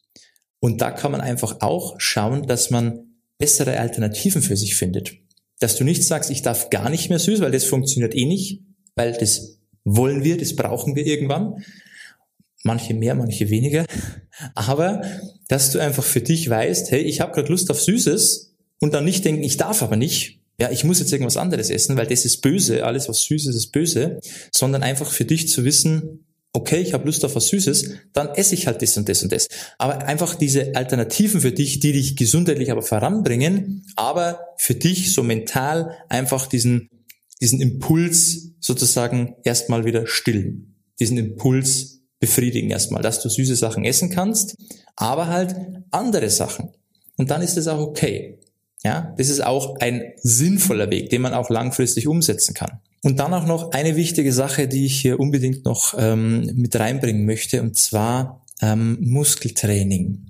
Und 0.60 0.82
da 0.82 0.92
kann 0.92 1.12
man 1.12 1.22
einfach 1.22 1.62
auch 1.62 2.00
schauen, 2.00 2.46
dass 2.48 2.70
man 2.70 3.18
bessere 3.38 3.80
Alternativen 3.80 4.42
für 4.42 4.58
sich 4.58 4.76
findet. 4.76 5.14
Dass 5.60 5.76
du 5.76 5.84
nicht 5.84 6.04
sagst, 6.04 6.30
ich 6.30 6.42
darf 6.42 6.70
gar 6.70 6.90
nicht 6.90 7.10
mehr 7.10 7.20
süß, 7.20 7.42
weil 7.42 7.52
das 7.52 7.66
funktioniert 7.66 8.16
eh 8.16 8.26
nicht, 8.26 8.62
weil 8.96 9.14
das 9.14 9.60
wollen 9.84 10.24
wir, 10.24 10.38
das 10.38 10.56
brauchen 10.56 10.96
wir 10.96 11.06
irgendwann. 11.06 11.64
Manche 12.64 12.94
mehr, 12.94 13.16
manche 13.16 13.50
weniger. 13.50 13.86
Aber 14.56 15.02
dass 15.48 15.72
du 15.72 15.80
einfach 15.80 16.04
für 16.04 16.22
dich 16.22 16.50
weißt, 16.50 16.92
hey, 16.92 17.02
ich 17.02 17.22
habe 17.22 17.34
gerade 17.34 17.50
Lust 17.50 17.70
auf 17.72 17.82
Süßes 17.82 18.56
und 18.80 18.94
dann 18.94 19.06
nicht 19.06 19.26
denken, 19.26 19.44
ich 19.44 19.58
darf 19.58 19.82
aber 19.84 19.96
nicht. 19.96 20.40
Ja, 20.60 20.72
ich 20.72 20.84
muss 20.84 21.00
jetzt 21.00 21.12
irgendwas 21.12 21.38
anderes 21.38 21.70
essen, 21.70 21.98
weil 21.98 22.08
das 22.08 22.26
ist 22.26 22.42
böse, 22.42 22.84
alles 22.84 23.08
was 23.08 23.22
süß 23.24 23.48
ist, 23.48 23.56
ist 23.56 23.72
böse, 23.72 24.20
sondern 24.52 24.82
einfach 24.82 25.12
für 25.12 25.26
dich 25.26 25.50
zu 25.50 25.64
wissen, 25.64 26.26
okay, 26.54 26.80
ich 26.80 26.94
habe 26.94 27.06
Lust 27.06 27.24
auf 27.24 27.36
was 27.36 27.50
Süßes, 27.50 27.92
dann 28.14 28.30
esse 28.30 28.56
ich 28.56 28.66
halt 28.66 28.82
das 28.82 28.98
und 28.98 29.08
das 29.08 29.22
und 29.22 29.32
das. 29.32 29.48
Aber 29.78 30.06
einfach 30.06 30.34
diese 30.34 30.76
Alternativen 30.76 31.42
für 31.42 31.52
dich, 31.52 31.80
die 31.80 31.92
dich 31.92 32.16
gesundheitlich 32.16 32.72
aber 32.72 32.82
voranbringen, 32.82 33.86
aber 33.96 34.40
für 34.58 34.74
dich 34.74 35.14
so 35.14 35.22
mental 35.22 35.96
einfach 36.10 36.48
diesen 36.48 36.90
diesen 37.42 37.62
Impuls 37.62 38.54
sozusagen 38.60 39.36
erstmal 39.44 39.86
wieder 39.86 40.08
stillen. 40.08 40.76
Diesen 41.00 41.18
Impuls 41.18 42.02
befriedigen 42.20 42.72
erstmal, 42.72 43.04
dass 43.04 43.22
du 43.22 43.30
süße 43.30 43.56
Sachen 43.56 43.86
essen 43.86 44.10
kannst, 44.10 44.56
aber 44.96 45.28
halt 45.28 45.56
andere 45.92 46.30
Sachen. 46.30 46.72
Und 47.18 47.30
dann 47.30 47.42
ist 47.42 47.58
es 47.58 47.68
auch 47.68 47.80
okay. 47.80 48.40
Ja, 48.88 49.14
das 49.18 49.28
ist 49.28 49.44
auch 49.44 49.82
ein 49.82 50.14
sinnvoller 50.24 50.90
Weg, 50.90 51.10
den 51.10 51.22
man 51.22 51.34
auch 51.34 51.50
langfristig 51.50 52.08
umsetzen 52.08 52.54
kann. 52.54 52.80
Und 53.04 53.20
dann 53.20 53.34
auch 53.34 53.46
noch 53.46 53.72
eine 53.74 53.98
wichtige 53.98 54.32
Sache, 54.32 54.70
die 54.70 54.86
ich 54.86 55.02
hier 55.02 55.20
unbedingt 55.20 55.66
noch 55.66 55.94
ähm, 56.00 56.50
mit 56.56 56.74
reinbringen 56.74 57.26
möchte, 57.26 57.62
und 57.62 57.76
zwar 57.76 58.46
ähm, 58.62 58.98
Muskeltraining. 59.02 60.28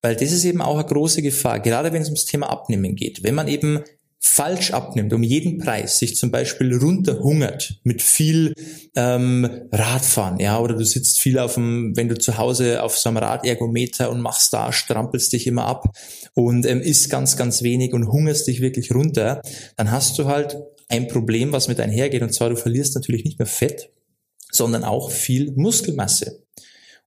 Weil 0.00 0.16
das 0.16 0.32
ist 0.32 0.46
eben 0.46 0.62
auch 0.62 0.78
eine 0.78 0.88
große 0.88 1.20
Gefahr, 1.20 1.60
gerade 1.60 1.92
wenn 1.92 2.00
es 2.00 2.08
ums 2.08 2.24
Thema 2.24 2.48
Abnehmen 2.48 2.96
geht. 2.96 3.22
Wenn 3.22 3.34
man 3.34 3.46
eben 3.46 3.80
falsch 4.26 4.72
abnimmt, 4.72 5.12
um 5.12 5.22
jeden 5.22 5.58
Preis, 5.58 5.98
sich 5.98 6.16
zum 6.16 6.30
Beispiel 6.30 6.76
runterhungert 6.76 7.78
mit 7.84 8.02
viel 8.02 8.52
ähm, 8.94 9.48
Radfahren, 9.72 10.38
ja, 10.40 10.58
oder 10.58 10.74
du 10.74 10.84
sitzt 10.84 11.20
viel 11.20 11.38
auf 11.38 11.54
dem, 11.54 11.96
wenn 11.96 12.08
du 12.08 12.18
zu 12.18 12.36
Hause 12.36 12.82
auf 12.82 12.98
so 12.98 13.08
einem 13.08 13.18
Radergometer 13.18 14.10
und 14.10 14.20
machst 14.20 14.52
da, 14.52 14.72
strampelst 14.72 15.32
dich 15.32 15.46
immer 15.46 15.66
ab 15.66 15.96
und 16.34 16.66
ähm, 16.66 16.80
isst 16.80 17.08
ganz, 17.08 17.36
ganz 17.36 17.62
wenig 17.62 17.92
und 17.92 18.08
hungerst 18.08 18.46
dich 18.46 18.60
wirklich 18.60 18.94
runter, 18.94 19.40
dann 19.76 19.90
hast 19.90 20.18
du 20.18 20.26
halt 20.26 20.58
ein 20.88 21.08
Problem, 21.08 21.52
was 21.52 21.68
mit 21.68 21.80
einhergeht, 21.80 22.22
und 22.22 22.34
zwar 22.34 22.50
du 22.50 22.56
verlierst 22.56 22.94
natürlich 22.94 23.24
nicht 23.24 23.38
mehr 23.38 23.46
Fett, 23.46 23.90
sondern 24.50 24.84
auch 24.84 25.10
viel 25.10 25.52
Muskelmasse. 25.52 26.45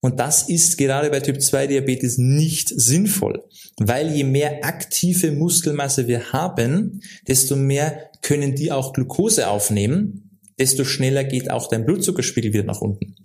Und 0.02 0.20
das 0.20 0.48
ist 0.48 0.78
gerade 0.78 1.10
bei 1.10 1.20
Typ 1.20 1.42
2 1.42 1.68
Diabetes 1.68 2.18
nicht 2.18 2.70
sinnvoll, 2.70 3.44
weil 3.78 4.12
je 4.12 4.24
mehr 4.24 4.64
aktive 4.64 5.32
Muskelmasse 5.32 6.08
wir 6.08 6.32
haben, 6.32 7.02
desto 7.28 7.56
mehr 7.56 8.10
können 8.22 8.56
die 8.56 8.72
auch 8.72 8.94
Glucose 8.94 9.50
aufnehmen, 9.50 10.40
desto 10.58 10.86
schneller 10.86 11.24
geht 11.24 11.52
auch 11.52 11.68
dein 11.68 11.86
Blutzuckerspiegel 11.86 12.54
wieder 12.54 12.64
nach 12.64 12.82
unten. 12.82 13.16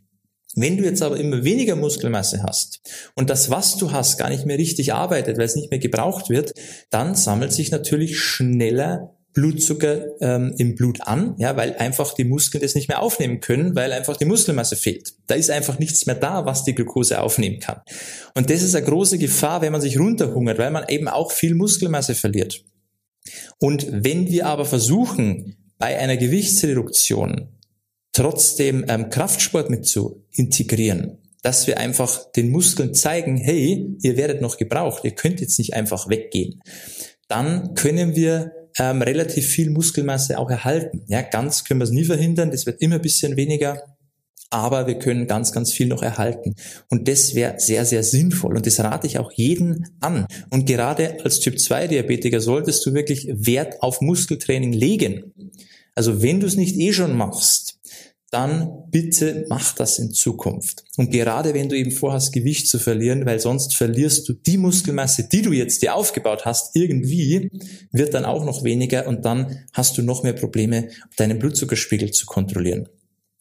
Wenn 0.57 0.77
du 0.77 0.85
jetzt 0.85 1.03
aber 1.03 1.19
immer 1.19 1.43
weniger 1.43 1.75
Muskelmasse 1.75 2.43
hast 2.45 2.81
und 3.15 3.29
das, 3.29 3.51
was 3.51 3.77
du 3.77 3.91
hast, 3.91 4.19
gar 4.19 4.31
nicht 4.31 4.47
mehr 4.47 4.59
richtig 4.59 4.95
arbeitet, 4.95 5.37
weil 5.37 5.47
es 5.47 5.57
nicht 5.57 5.71
mehr 5.71 5.81
gebraucht 5.81 6.31
wird, 6.31 6.53
dann 6.91 7.17
sammelt 7.17 7.53
sich 7.53 7.73
natürlich 7.73 8.21
schneller 8.21 9.14
Blutzucker 9.35 10.21
ähm, 10.21 10.55
im 10.59 10.77
Blut 10.77 11.01
an, 11.03 11.35
ja, 11.39 11.57
weil 11.57 11.75
einfach 11.75 12.15
die 12.15 12.25
Muskeln 12.25 12.63
das 12.63 12.77
nicht 12.77 12.89
mehr 12.89 13.03
aufnehmen 13.03 13.41
können, 13.41 13.75
weil 13.75 13.93
einfach 13.93 14.17
die 14.17 14.25
Muskelmasse 14.25 14.77
fehlt. 14.77 15.15
Da 15.27 15.35
ist 15.35 15.51
einfach 15.51 15.81
nichts 15.81 16.07
mehr 16.07 16.15
da, 16.15 16.47
was 16.47 16.65
die 16.65 16.75
Glucose 16.75 17.21
aufnehmen 17.21 17.59
kann. 17.59 17.81
Und 18.35 18.49
das 18.49 18.63
ist 18.63 18.77
eine 18.77 18.87
große 18.87 19.19
Gefahr, 19.19 19.61
wenn 19.61 19.73
man 19.73 19.81
sich 19.81 19.99
runterhungert, 19.99 20.59
weil 20.59 20.71
man 20.71 20.89
eben 20.89 21.09
auch 21.09 21.33
viel 21.33 21.55
Muskelmasse 21.55 22.15
verliert. 22.15 22.65
Und 23.59 23.87
wenn 23.91 24.29
wir 24.29 24.47
aber 24.47 24.65
versuchen, 24.65 25.57
bei 25.79 25.99
einer 25.99 26.17
Gewichtsreduktion 26.17 27.49
trotzdem 28.13 28.85
ähm, 28.89 29.11
Kraftsport 29.11 29.69
mit 29.69 29.85
zu 29.85 30.25
integrieren, 30.33 31.19
dass 31.43 31.67
wir 31.67 31.79
einfach 31.79 32.31
den 32.33 32.51
Muskeln 32.51 32.95
zeigen, 32.95 33.37
hey, 33.37 33.97
ihr 34.01 34.17
werdet 34.17 34.41
noch 34.41 34.57
gebraucht, 34.57 35.05
ihr 35.05 35.11
könnt 35.11 35.41
jetzt 35.41 35.59
nicht 35.59 35.75
einfach 35.75 36.09
weggehen, 36.09 36.61
dann 37.29 37.75
können 37.75 38.15
wir 38.15 38.53
ähm, 38.79 39.03
relativ 39.03 39.47
viel 39.47 39.71
Muskelmasse 39.71 40.39
auch 40.39 40.51
erhalten. 40.51 41.03
Ja, 41.09 41.23
ganz 41.23 41.65
können 41.65 41.81
wir 41.81 41.85
es 41.85 41.91
nie 41.91 42.05
verhindern, 42.05 42.51
das 42.51 42.67
wird 42.67 42.81
immer 42.81 42.97
ein 42.97 43.03
bisschen 43.03 43.37
weniger, 43.37 43.83
aber 44.51 44.87
wir 44.87 44.99
können 44.99 45.27
ganz, 45.27 45.53
ganz 45.53 45.73
viel 45.73 45.89
noch 45.89 46.03
erhalten. 46.03 46.55
Und 46.89 47.09
das 47.09 47.35
wäre 47.35 47.59
sehr, 47.59 47.85
sehr 47.85 48.05
sinnvoll. 48.05 48.57
Und 48.57 48.67
das 48.67 48.79
rate 48.79 49.07
ich 49.07 49.19
auch 49.19 49.33
jeden 49.33 49.89
an. 50.01 50.27
Und 50.51 50.67
gerade 50.67 51.25
als 51.25 51.41
Typ-2-Diabetiker 51.41 52.41
solltest 52.41 52.87
du 52.87 52.95
wirklich 52.95 53.29
Wert 53.33 53.83
auf 53.83 54.01
Muskeltraining 54.01 54.73
legen. 54.73 55.33
Also 55.97 56.23
wenn 56.23 56.41
du 56.41 56.47
es 56.47 56.57
nicht 56.57 56.77
eh 56.77 56.93
schon 56.93 57.17
machst, 57.17 57.81
dann 58.35 58.91
bitte 58.91 59.47
mach 59.49 59.77
das 59.77 60.01
in 60.01 60.11
Zukunft. 60.11 60.85
Und 60.97 61.13
gerade 61.13 61.55
wenn 61.55 61.69
du 61.69 61.77
eben 61.77 61.93
vorhast, 61.93 62.33
Gewicht 62.33 62.67
zu 62.67 62.81
verlieren, 62.81 63.25
weil 63.27 63.39
sonst 63.39 63.77
verlierst 63.77 64.29
du 64.29 64.33
die 64.33 64.59
Muskelmasse, 64.59 65.29
die 65.31 65.41
du 65.41 65.53
jetzt 65.53 65.83
dir 65.83 65.95
aufgebaut 65.95 66.45
hast, 66.45 66.75
irgendwie, 66.75 67.49
wird 67.93 68.13
dann 68.13 68.25
auch 68.25 68.45
noch 68.45 68.65
weniger 68.65 69.07
und 69.07 69.25
dann 69.25 69.61
hast 69.73 69.97
du 69.97 70.03
noch 70.03 70.25
mehr 70.25 70.33
Probleme, 70.33 70.89
deinen 71.17 71.39
Blutzuckerspiegel 71.39 72.11
zu 72.11 72.27
kontrollieren. 72.27 72.89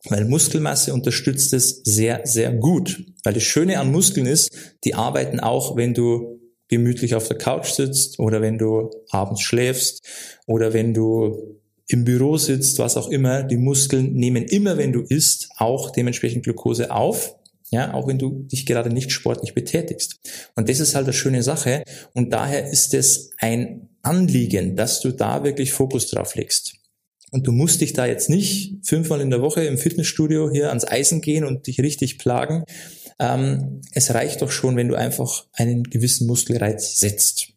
Weil 0.09 0.25
Muskelmasse 0.25 0.93
unterstützt 0.93 1.53
es 1.53 1.81
sehr, 1.83 2.21
sehr 2.25 2.53
gut. 2.53 3.03
Weil 3.23 3.33
das 3.33 3.43
Schöne 3.43 3.79
an 3.79 3.91
Muskeln 3.91 4.27
ist, 4.27 4.51
die 4.83 4.93
arbeiten 4.93 5.39
auch, 5.39 5.75
wenn 5.75 5.95
du 5.95 6.39
gemütlich 6.67 7.15
auf 7.15 7.27
der 7.27 7.39
Couch 7.39 7.71
sitzt 7.71 8.19
oder 8.19 8.41
wenn 8.41 8.59
du 8.59 8.91
abends 9.09 9.41
schläfst 9.41 10.07
oder 10.45 10.71
wenn 10.73 10.93
du 10.93 11.59
im 11.87 12.05
Büro 12.05 12.37
sitzt, 12.37 12.79
was 12.79 12.97
auch 12.97 13.09
immer, 13.09 13.43
die 13.43 13.57
Muskeln 13.57 14.13
nehmen 14.13 14.43
immer, 14.43 14.77
wenn 14.77 14.93
du 14.93 15.01
isst, 15.01 15.49
auch 15.57 15.91
dementsprechend 15.91 16.43
Glucose 16.43 16.91
auf. 16.91 17.35
Ja, 17.69 17.95
auch 17.95 18.07
wenn 18.07 18.19
du 18.19 18.43
dich 18.43 18.67
gerade 18.67 18.91
nicht 18.91 19.11
sportlich 19.11 19.55
betätigst. 19.55 20.19
Und 20.55 20.69
das 20.69 20.79
ist 20.79 20.93
halt 20.93 21.05
eine 21.05 21.13
schöne 21.13 21.41
Sache. 21.41 21.83
Und 22.13 22.31
daher 22.31 22.69
ist 22.69 22.93
es 22.93 23.31
ein 23.39 23.89
Anliegen, 24.03 24.75
dass 24.75 25.01
du 25.01 25.11
da 25.11 25.43
wirklich 25.43 25.73
Fokus 25.73 26.07
drauf 26.07 26.35
legst. 26.35 26.75
Und 27.31 27.47
du 27.47 27.51
musst 27.51 27.81
dich 27.81 27.93
da 27.93 28.05
jetzt 28.05 28.29
nicht 28.29 28.75
fünfmal 28.83 29.21
in 29.21 29.31
der 29.31 29.41
Woche 29.41 29.63
im 29.63 29.79
Fitnessstudio 29.79 30.51
hier 30.51 30.69
ans 30.69 30.85
Eisen 30.85 31.19
gehen 31.19 31.45
und 31.45 31.65
dich 31.65 31.79
richtig 31.79 32.19
plagen. 32.19 32.63
Ähm, 33.19 33.81
es 33.91 34.13
reicht 34.13 34.43
doch 34.43 34.51
schon, 34.51 34.75
wenn 34.75 34.87
du 34.87 34.95
einfach 34.95 35.47
einen 35.53 35.83
gewissen 35.83 36.27
Muskelreiz 36.27 36.99
setzt. 36.99 37.52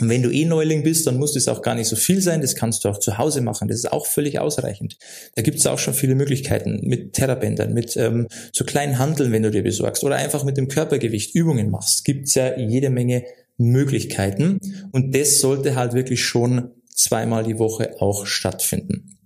Und 0.00 0.08
wenn 0.08 0.22
du 0.22 0.30
eh 0.30 0.44
Neuling 0.44 0.82
bist, 0.82 1.06
dann 1.06 1.16
muss 1.16 1.34
das 1.34 1.48
auch 1.48 1.62
gar 1.62 1.74
nicht 1.74 1.88
so 1.88 1.96
viel 1.96 2.20
sein. 2.20 2.40
Das 2.40 2.54
kannst 2.54 2.84
du 2.84 2.88
auch 2.88 2.98
zu 2.98 3.18
Hause 3.18 3.40
machen. 3.40 3.68
Das 3.68 3.78
ist 3.78 3.92
auch 3.92 4.06
völlig 4.06 4.38
ausreichend. 4.38 4.96
Da 5.34 5.42
gibt 5.42 5.58
es 5.58 5.66
auch 5.66 5.78
schon 5.78 5.94
viele 5.94 6.14
Möglichkeiten 6.14 6.80
mit 6.82 7.14
Therabändern, 7.14 7.72
mit 7.72 7.96
ähm, 7.96 8.28
so 8.52 8.64
kleinen 8.64 8.98
Handeln, 8.98 9.32
wenn 9.32 9.42
du 9.42 9.50
dir 9.50 9.62
besorgst, 9.62 10.04
oder 10.04 10.16
einfach 10.16 10.44
mit 10.44 10.56
dem 10.56 10.68
Körpergewicht 10.68 11.34
Übungen 11.34 11.70
machst. 11.70 12.04
Gibt's 12.04 12.34
ja 12.34 12.56
jede 12.56 12.90
Menge 12.90 13.24
Möglichkeiten. 13.56 14.60
Und 14.92 15.14
das 15.14 15.40
sollte 15.40 15.74
halt 15.74 15.92
wirklich 15.92 16.24
schon 16.24 16.70
zweimal 16.94 17.44
die 17.44 17.58
Woche 17.58 17.96
auch 18.00 18.26
stattfinden 18.26 19.18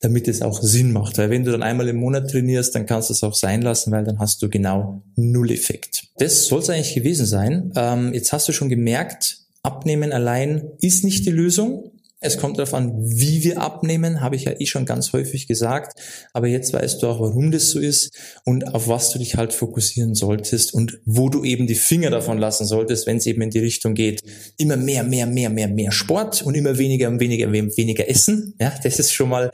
damit 0.00 0.28
es 0.28 0.42
auch 0.42 0.60
Sinn 0.62 0.92
macht. 0.92 1.18
Weil 1.18 1.30
wenn 1.30 1.44
du 1.44 1.52
dann 1.52 1.62
einmal 1.62 1.88
im 1.88 1.96
Monat 1.96 2.30
trainierst, 2.30 2.74
dann 2.74 2.86
kannst 2.86 3.10
du 3.10 3.14
es 3.14 3.22
auch 3.22 3.34
sein 3.34 3.62
lassen, 3.62 3.92
weil 3.92 4.04
dann 4.04 4.18
hast 4.18 4.42
du 4.42 4.48
genau 4.48 5.02
Null 5.14 5.52
Effekt. 5.52 6.04
Das 6.16 6.46
soll 6.46 6.60
es 6.60 6.70
eigentlich 6.70 6.94
gewesen 6.94 7.26
sein. 7.26 7.70
Ähm, 7.76 8.14
jetzt 8.14 8.32
hast 8.32 8.48
du 8.48 8.52
schon 8.52 8.70
gemerkt, 8.70 9.39
Abnehmen 9.62 10.12
allein 10.12 10.70
ist 10.80 11.04
nicht 11.04 11.26
die 11.26 11.30
Lösung. 11.30 11.92
Es 12.22 12.36
kommt 12.36 12.58
darauf 12.58 12.74
an, 12.74 12.92
wie 13.02 13.44
wir 13.44 13.62
abnehmen, 13.62 14.20
habe 14.20 14.36
ich 14.36 14.44
ja 14.44 14.52
eh 14.58 14.66
schon 14.66 14.84
ganz 14.84 15.14
häufig 15.14 15.46
gesagt. 15.46 15.98
Aber 16.34 16.48
jetzt 16.48 16.72
weißt 16.74 17.02
du 17.02 17.06
auch, 17.06 17.18
warum 17.18 17.50
das 17.50 17.70
so 17.70 17.78
ist 17.78 18.10
und 18.44 18.74
auf 18.74 18.88
was 18.88 19.10
du 19.10 19.18
dich 19.18 19.36
halt 19.36 19.54
fokussieren 19.54 20.14
solltest 20.14 20.74
und 20.74 21.00
wo 21.06 21.30
du 21.30 21.44
eben 21.44 21.66
die 21.66 21.74
Finger 21.74 22.10
davon 22.10 22.36
lassen 22.36 22.66
solltest, 22.66 23.06
wenn 23.06 23.16
es 23.16 23.26
eben 23.26 23.40
in 23.40 23.48
die 23.48 23.58
Richtung 23.58 23.94
geht, 23.94 24.20
immer 24.58 24.76
mehr, 24.76 25.02
mehr, 25.02 25.26
mehr, 25.26 25.48
mehr, 25.48 25.68
mehr 25.68 25.92
Sport 25.92 26.42
und 26.42 26.54
immer 26.54 26.76
weniger 26.76 27.08
und 27.08 27.20
weniger, 27.20 27.50
weniger 27.50 28.06
Essen. 28.06 28.54
Ja, 28.60 28.74
das 28.82 28.98
ist 28.98 29.12
schon 29.12 29.30
mal 29.30 29.50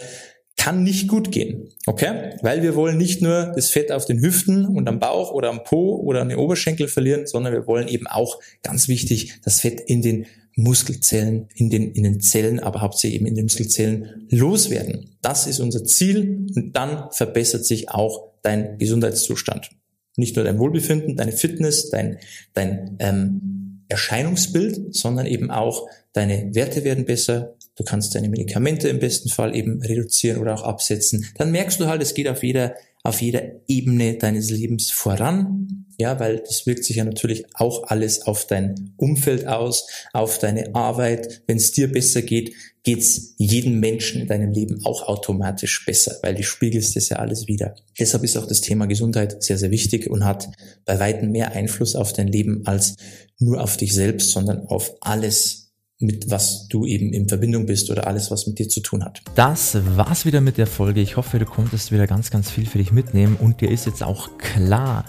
kann 0.57 0.83
nicht 0.83 1.09
gut 1.09 1.31
gehen. 1.31 1.69
Okay? 1.87 2.37
Weil 2.43 2.63
wir 2.63 2.75
wollen 2.75 2.97
nicht 2.97 3.23
nur 3.23 3.53
das 3.55 3.71
Fett 3.71 3.93
auf 3.93 4.05
den 4.05 4.21
Hüften 4.21 4.67
und 4.67 4.89
am 4.89 4.99
Bauch 4.99 5.33
oder 5.33 5.51
am 5.51 5.65
Po 5.65 5.97
oder 5.97 6.23
an 6.23 6.29
den 6.29 6.39
Oberschenkel 6.39 6.89
verlieren, 6.89 7.27
sondern 7.27 7.53
wir 7.53 7.67
wollen 7.67 7.89
eben 7.89 8.07
auch, 8.07 8.41
ganz 8.63 8.89
wichtig, 8.89 9.41
das 9.45 9.61
Fett 9.61 9.81
in 9.81 10.03
den 10.03 10.27
Muskelzellen, 10.57 11.49
in 11.55 11.69
den, 11.69 11.93
in 11.93 12.03
den 12.03 12.21
Zellen, 12.21 12.61
aber 12.61 12.81
hauptsächlich 12.81 13.21
eben 13.21 13.27
in 13.27 13.35
den 13.35 13.45
Muskelzellen 13.45 14.27
loswerden. 14.31 15.11
Das 15.21 15.47
ist 15.47 15.61
unser 15.61 15.85
Ziel 15.85 16.47
und 16.55 16.75
dann 16.75 17.11
verbessert 17.13 17.65
sich 17.65 17.91
auch 17.91 18.33
dein 18.43 18.79
Gesundheitszustand. 18.79 19.71
Nicht 20.17 20.35
nur 20.37 20.47
dein 20.47 20.59
Wohlbefinden, 20.59 21.17
deine 21.17 21.33
Fitness, 21.33 21.91
dein, 21.91 22.19
dein 22.55 22.97
ähm, 23.01 23.83
Erscheinungsbild, 23.89 24.95
sondern 24.95 25.27
eben 25.27 25.51
auch 25.51 25.89
deine 26.15 26.55
Werte 26.55 26.85
werden 26.85 27.05
besser, 27.05 27.56
Du 27.77 27.85
kannst 27.85 28.15
deine 28.15 28.29
Medikamente 28.29 28.89
im 28.89 28.99
besten 28.99 29.29
Fall 29.29 29.55
eben 29.55 29.83
reduzieren 29.83 30.41
oder 30.41 30.55
auch 30.55 30.63
absetzen. 30.63 31.27
Dann 31.37 31.53
merkst 31.53 31.79
du 31.79 31.87
halt, 31.87 32.03
es 32.03 32.15
geht 32.15 32.29
auf 32.29 32.43
jeder, 32.43 32.75
auf 33.03 33.21
jeder 33.21 33.43
Ebene 33.69 34.17
deines 34.17 34.51
Lebens 34.51 34.91
voran. 34.91 35.85
Ja, 35.99 36.21
weil 36.21 36.39
das 36.39 36.67
wirkt 36.67 36.85
sich 36.85 36.97
ja 36.97 37.05
natürlich 37.05 37.47
auch 37.55 37.85
alles 37.85 38.23
auf 38.23 38.47
dein 38.47 38.93
Umfeld 38.97 39.47
aus, 39.47 39.87
auf 40.13 40.39
deine 40.39 40.75
Arbeit. 40.75 41.43
Wenn 41.47 41.57
es 41.57 41.73
dir 41.73 41.91
besser 41.91 42.21
geht, 42.21 42.55
geht's 42.83 43.35
jedem 43.37 43.81
Menschen 43.81 44.23
in 44.23 44.29
deinem 44.29 44.53
Leben 44.53 44.85
auch 44.85 45.09
automatisch 45.09 45.85
besser, 45.85 46.19
weil 46.23 46.35
du 46.35 46.43
spiegelst 46.43 46.97
das 46.97 47.09
ja 47.09 47.17
alles 47.17 47.49
wieder. 47.49 47.75
Deshalb 47.99 48.25
ist 48.25 48.37
auch 48.37 48.47
das 48.47 48.61
Thema 48.61 48.87
Gesundheit 48.87 49.43
sehr, 49.43 49.59
sehr 49.59 49.71
wichtig 49.71 50.09
und 50.09 50.25
hat 50.25 50.49
bei 50.85 50.99
weitem 50.99 51.33
mehr 51.33 51.53
Einfluss 51.53 51.97
auf 51.97 52.13
dein 52.13 52.29
Leben 52.29 52.63
als 52.65 52.95
nur 53.39 53.63
auf 53.63 53.77
dich 53.77 53.93
selbst, 53.93 54.31
sondern 54.31 54.67
auf 54.67 54.95
alles, 55.01 55.66
mit 55.99 56.31
was 56.31 56.69
du 56.69 56.85
eben 56.85 57.13
in 57.13 57.29
Verbindung 57.29 57.67
bist 57.67 57.91
oder 57.91 58.07
alles, 58.07 58.31
was 58.31 58.47
mit 58.47 58.59
dir 58.59 58.69
zu 58.69 58.81
tun 58.81 59.05
hat. 59.05 59.23
Das 59.35 59.79
war's 59.97 60.27
wieder 60.27 60.41
mit 60.41 60.59
der 60.59 60.67
Folge. 60.67 61.01
Ich 61.01 61.17
hoffe, 61.17 61.39
du 61.39 61.47
konntest 61.47 61.91
wieder 61.91 62.07
ganz, 62.07 62.31
ganz 62.31 62.51
viel 62.51 62.67
für 62.67 62.79
dich 62.79 62.93
mitnehmen 62.93 63.37
und 63.37 63.61
dir 63.61 63.71
ist 63.71 63.87
jetzt 63.87 64.03
auch 64.03 64.37
klar, 64.37 65.05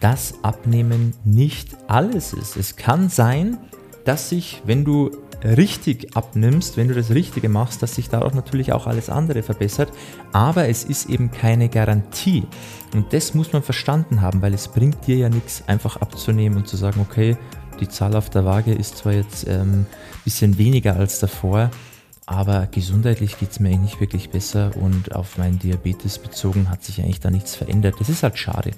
dass 0.00 0.34
Abnehmen 0.42 1.14
nicht 1.24 1.68
alles 1.86 2.32
ist. 2.32 2.56
Es 2.56 2.74
kann 2.74 3.08
sein, 3.08 3.58
dass 4.04 4.30
sich, 4.30 4.62
wenn 4.66 4.84
du 4.84 5.12
richtig 5.44 6.16
abnimmst, 6.16 6.76
wenn 6.76 6.88
du 6.88 6.94
das 6.94 7.10
Richtige 7.10 7.48
machst, 7.48 7.82
dass 7.82 7.94
sich 7.94 8.08
dadurch 8.08 8.34
natürlich 8.34 8.72
auch 8.72 8.86
alles 8.86 9.10
andere 9.10 9.42
verbessert. 9.42 9.92
Aber 10.32 10.68
es 10.68 10.84
ist 10.84 11.08
eben 11.08 11.30
keine 11.30 11.68
Garantie. 11.68 12.44
Und 12.94 13.12
das 13.12 13.34
muss 13.34 13.52
man 13.52 13.62
verstanden 13.62 14.20
haben, 14.20 14.42
weil 14.42 14.54
es 14.54 14.68
bringt 14.68 15.06
dir 15.06 15.16
ja 15.16 15.28
nichts, 15.28 15.64
einfach 15.66 15.96
abzunehmen 15.96 16.58
und 16.58 16.68
zu 16.68 16.76
sagen, 16.76 17.00
okay, 17.00 17.36
die 17.80 17.88
Zahl 17.88 18.14
auf 18.16 18.30
der 18.30 18.44
Waage 18.44 18.72
ist 18.72 18.98
zwar 18.98 19.12
jetzt 19.12 19.48
ein 19.48 19.60
ähm, 19.60 19.86
bisschen 20.24 20.58
weniger 20.58 20.96
als 20.96 21.18
davor, 21.18 21.70
aber 22.26 22.68
gesundheitlich 22.70 23.38
geht 23.38 23.50
es 23.50 23.60
mir 23.60 23.68
eigentlich 23.68 23.92
nicht 23.92 24.00
wirklich 24.00 24.30
besser 24.30 24.70
und 24.76 25.14
auf 25.14 25.38
meinen 25.38 25.58
Diabetes 25.58 26.18
bezogen 26.18 26.70
hat 26.70 26.84
sich 26.84 27.00
eigentlich 27.00 27.20
da 27.20 27.30
nichts 27.30 27.54
verändert. 27.54 27.96
Das 27.98 28.08
ist 28.08 28.22
halt 28.22 28.38
schade. 28.38 28.70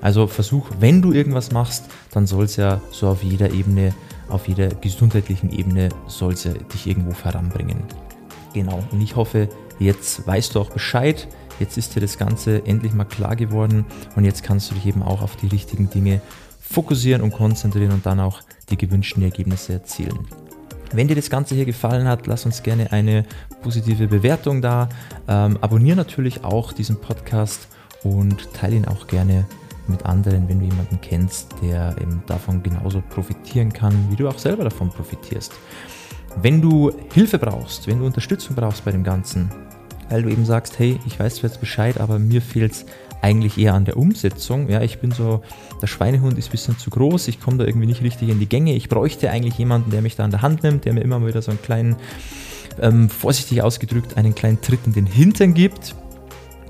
Also 0.00 0.26
versuch, 0.26 0.70
wenn 0.80 1.02
du 1.02 1.12
irgendwas 1.12 1.52
machst, 1.52 1.84
dann 2.10 2.26
soll 2.26 2.44
es 2.44 2.56
ja 2.56 2.80
so 2.90 3.08
auf 3.08 3.22
jeder 3.22 3.52
Ebene, 3.52 3.94
auf 4.28 4.48
jeder 4.48 4.68
gesundheitlichen 4.68 5.50
Ebene, 5.50 5.90
soll 6.06 6.32
es 6.32 6.44
ja 6.44 6.52
dich 6.52 6.86
irgendwo 6.86 7.12
voranbringen. 7.12 7.82
Genau, 8.54 8.82
und 8.90 9.00
ich 9.00 9.14
hoffe, 9.14 9.48
jetzt 9.78 10.26
weißt 10.26 10.54
du 10.54 10.60
auch 10.60 10.70
Bescheid, 10.70 11.28
jetzt 11.60 11.76
ist 11.76 11.94
dir 11.94 12.00
das 12.00 12.16
Ganze 12.16 12.66
endlich 12.66 12.94
mal 12.94 13.04
klar 13.04 13.36
geworden 13.36 13.84
und 14.16 14.24
jetzt 14.24 14.42
kannst 14.42 14.70
du 14.70 14.74
dich 14.74 14.86
eben 14.86 15.02
auch 15.02 15.20
auf 15.20 15.36
die 15.36 15.48
richtigen 15.48 15.90
Dinge 15.90 16.22
fokussieren 16.70 17.22
und 17.22 17.32
konzentrieren 17.32 17.92
und 17.92 18.06
dann 18.06 18.20
auch 18.20 18.40
die 18.70 18.76
gewünschten 18.76 19.22
Ergebnisse 19.22 19.72
erzielen. 19.74 20.26
Wenn 20.92 21.08
dir 21.08 21.16
das 21.16 21.30
Ganze 21.30 21.54
hier 21.54 21.64
gefallen 21.64 22.06
hat, 22.06 22.26
lass 22.26 22.46
uns 22.46 22.62
gerne 22.62 22.92
eine 22.92 23.24
positive 23.62 24.06
Bewertung 24.06 24.62
da. 24.62 24.88
Ähm, 25.28 25.58
abonniere 25.60 25.96
natürlich 25.96 26.44
auch 26.44 26.72
diesen 26.72 27.00
Podcast 27.00 27.68
und 28.02 28.52
teile 28.54 28.76
ihn 28.76 28.86
auch 28.86 29.06
gerne 29.06 29.46
mit 29.88 30.06
anderen, 30.06 30.48
wenn 30.48 30.60
du 30.60 30.66
jemanden 30.66 31.00
kennst, 31.00 31.54
der 31.62 31.96
eben 32.00 32.22
davon 32.26 32.62
genauso 32.62 33.02
profitieren 33.08 33.72
kann, 33.72 33.94
wie 34.10 34.16
du 34.16 34.28
auch 34.28 34.38
selber 34.38 34.64
davon 34.64 34.90
profitierst. 34.90 35.52
Wenn 36.40 36.62
du 36.62 36.92
Hilfe 37.12 37.38
brauchst, 37.38 37.88
wenn 37.88 37.98
du 37.98 38.06
Unterstützung 38.06 38.54
brauchst 38.54 38.84
bei 38.84 38.92
dem 38.92 39.02
Ganzen, 39.02 39.50
weil 40.08 40.22
du 40.22 40.30
eben 40.30 40.44
sagst, 40.44 40.78
hey, 40.78 41.00
ich 41.06 41.18
weiß 41.18 41.42
jetzt 41.42 41.60
Bescheid, 41.60 41.98
aber 41.98 42.18
mir 42.18 42.42
fehlt 42.42 42.72
es 42.72 42.86
eigentlich 43.22 43.58
eher 43.58 43.74
an 43.74 43.84
der 43.84 43.96
Umsetzung. 43.96 44.68
Ja, 44.68 44.82
ich 44.82 44.98
bin 44.98 45.12
so, 45.12 45.42
der 45.80 45.86
Schweinehund 45.86 46.38
ist 46.38 46.48
ein 46.48 46.50
bisschen 46.52 46.78
zu 46.78 46.90
groß, 46.90 47.28
ich 47.28 47.40
komme 47.40 47.58
da 47.58 47.64
irgendwie 47.64 47.86
nicht 47.86 48.02
richtig 48.02 48.28
in 48.28 48.38
die 48.38 48.48
Gänge. 48.48 48.74
Ich 48.74 48.88
bräuchte 48.88 49.30
eigentlich 49.30 49.58
jemanden, 49.58 49.90
der 49.90 50.02
mich 50.02 50.16
da 50.16 50.24
an 50.24 50.30
der 50.30 50.42
Hand 50.42 50.62
nimmt, 50.62 50.84
der 50.84 50.92
mir 50.92 51.00
immer 51.00 51.18
mal 51.18 51.28
wieder 51.28 51.42
so 51.42 51.50
einen 51.50 51.62
kleinen, 51.62 51.96
ähm, 52.80 53.08
vorsichtig 53.08 53.62
ausgedrückt, 53.62 54.16
einen 54.16 54.34
kleinen 54.34 54.60
Tritt 54.60 54.80
in 54.86 54.92
den 54.92 55.06
Hintern 55.06 55.54
gibt. 55.54 55.94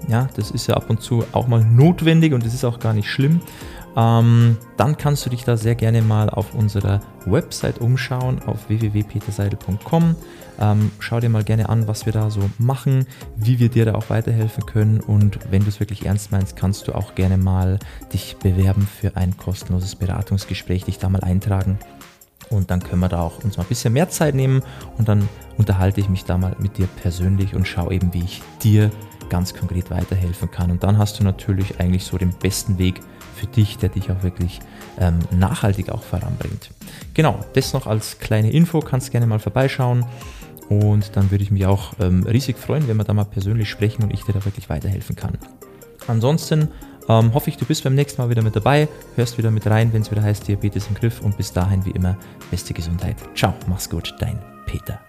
Ja, 0.09 0.29
das 0.35 0.51
ist 0.51 0.67
ja 0.67 0.75
ab 0.75 0.89
und 0.89 1.03
zu 1.03 1.25
auch 1.33 1.47
mal 1.47 1.65
notwendig 1.65 2.33
und 2.33 2.45
das 2.45 2.55
ist 2.55 2.65
auch 2.65 2.81
gar 2.81 2.95
nicht 2.95 3.09
schlimm. 3.09 3.41
Ähm, 3.97 4.57
dann 4.77 4.97
kannst 4.97 5.27
du 5.27 5.31
dich 5.31 5.45
da 5.45 5.57
sehr 5.57 5.75
gerne 5.75 6.03
mal 6.03 6.31
auf 6.31 6.55
unserer 6.55 7.01
Website 7.27 7.79
umschauen, 7.81 8.41
auf 8.47 8.69
www.peterseidel.com. 8.69 10.15
Ähm, 10.61 10.91
schau 11.01 11.21
dir 11.21 11.29
mal 11.29 11.45
gerne 11.45 11.69
an, 11.69 11.89
was 11.89 12.07
wir 12.07 12.13
da 12.13 12.31
so 12.31 12.41
machen, 12.59 13.07
wie 13.37 13.59
wir 13.59 13.69
dir 13.69 13.85
da 13.85 13.95
auch 13.95 14.11
weiterhelfen 14.11 14.65
können. 14.67 15.01
Und 15.01 15.39
wenn 15.51 15.63
du 15.63 15.69
es 15.69 15.81
wirklich 15.81 16.07
ernst 16.07 16.31
meinst, 16.31 16.57
kannst 16.57 16.87
du 16.87 16.95
auch 16.95 17.15
gerne 17.15 17.37
mal 17.37 17.79
dich 18.13 18.37
bewerben 18.37 18.87
für 18.87 19.17
ein 19.17 19.37
kostenloses 19.37 19.97
Beratungsgespräch, 19.97 20.85
dich 20.85 20.99
da 20.99 21.09
mal 21.09 21.23
eintragen. 21.23 21.79
Und 22.51 22.71
dann 22.71 22.83
können 22.83 23.01
wir 23.01 23.09
da 23.09 23.23
auch 23.23 23.43
uns 23.45 23.57
mal 23.57 23.63
ein 23.65 23.69
bisschen 23.69 23.93
mehr 23.93 24.09
Zeit 24.09 24.35
nehmen 24.35 24.63
und 24.99 25.09
dann 25.09 25.29
unterhalte 25.57 26.01
ich 26.01 26.09
mich 26.09 26.25
da 26.25 26.37
mal 26.37 26.57
mit 26.59 26.79
dir 26.79 26.89
persönlich 27.01 27.55
und 27.55 27.67
schaue 27.69 27.95
eben, 27.95 28.13
wie 28.13 28.25
ich 28.25 28.43
dir 28.63 28.91
ganz 29.31 29.55
konkret 29.55 29.91
weiterhelfen 29.91 30.51
kann. 30.51 30.71
Und 30.71 30.83
dann 30.83 30.99
hast 30.99 31.19
du 31.19 31.25
natürlich 31.25 31.81
eigentlich 31.81 32.05
so 32.05 32.19
den 32.19 32.33
besten 32.33 32.79
Weg 32.79 33.01
für 33.35 33.47
dich, 33.47 33.79
der 33.79 33.89
dich 33.89 34.11
auch 34.11 34.23
wirklich 34.23 34.61
ähm, 34.99 35.19
nachhaltig 35.31 35.89
auch 35.89 36.03
voranbringt. 36.03 36.71
Genau, 37.15 37.41
das 37.55 37.73
noch 37.73 37.87
als 37.87 38.19
kleine 38.19 38.51
Info, 38.51 38.81
kannst 38.81 39.11
gerne 39.11 39.27
mal 39.27 39.39
vorbeischauen. 39.39 40.05
Und 40.69 41.17
dann 41.17 41.31
würde 41.31 41.43
ich 41.43 41.51
mich 41.51 41.67
auch 41.67 41.95
ähm, 41.99 42.25
riesig 42.25 42.59
freuen, 42.59 42.87
wenn 42.87 42.97
wir 42.97 43.05
da 43.05 43.15
mal 43.15 43.25
persönlich 43.25 43.69
sprechen 43.69 44.05
und 44.05 44.13
ich 44.13 44.23
dir 44.23 44.33
da 44.33 44.45
wirklich 44.45 44.69
weiterhelfen 44.69 45.17
kann. 45.17 45.39
Ansonsten 46.07 46.69
ähm, 47.09 47.35
hoffe 47.35 47.51
ich, 47.51 47.57
du 47.57 47.65
bist 47.65 47.83
beim 47.83 47.95
nächsten 47.95 48.23
Mal 48.23 48.31
wieder 48.31 48.43
mit 48.43 48.55
dabei, 48.55 48.89
hörst 49.17 49.37
wieder 49.37 49.51
mit 49.51 49.67
rein, 49.67 49.93
wenn 49.93 50.03
es 50.03 50.11
wieder 50.11 50.23
heißt 50.23 50.47
Diabetes 50.47 50.87
im 50.87 50.95
Griff 50.95 51.21
und 51.23 51.37
bis 51.37 51.53
dahin 51.53 51.85
wie 51.85 51.91
immer 51.91 52.17
beste 52.51 52.73
Gesundheit. 52.73 53.17
Ciao, 53.35 53.55
mach's 53.67 53.91
gut, 53.91 54.15
dein 54.21 54.39
Peter. 54.67 55.01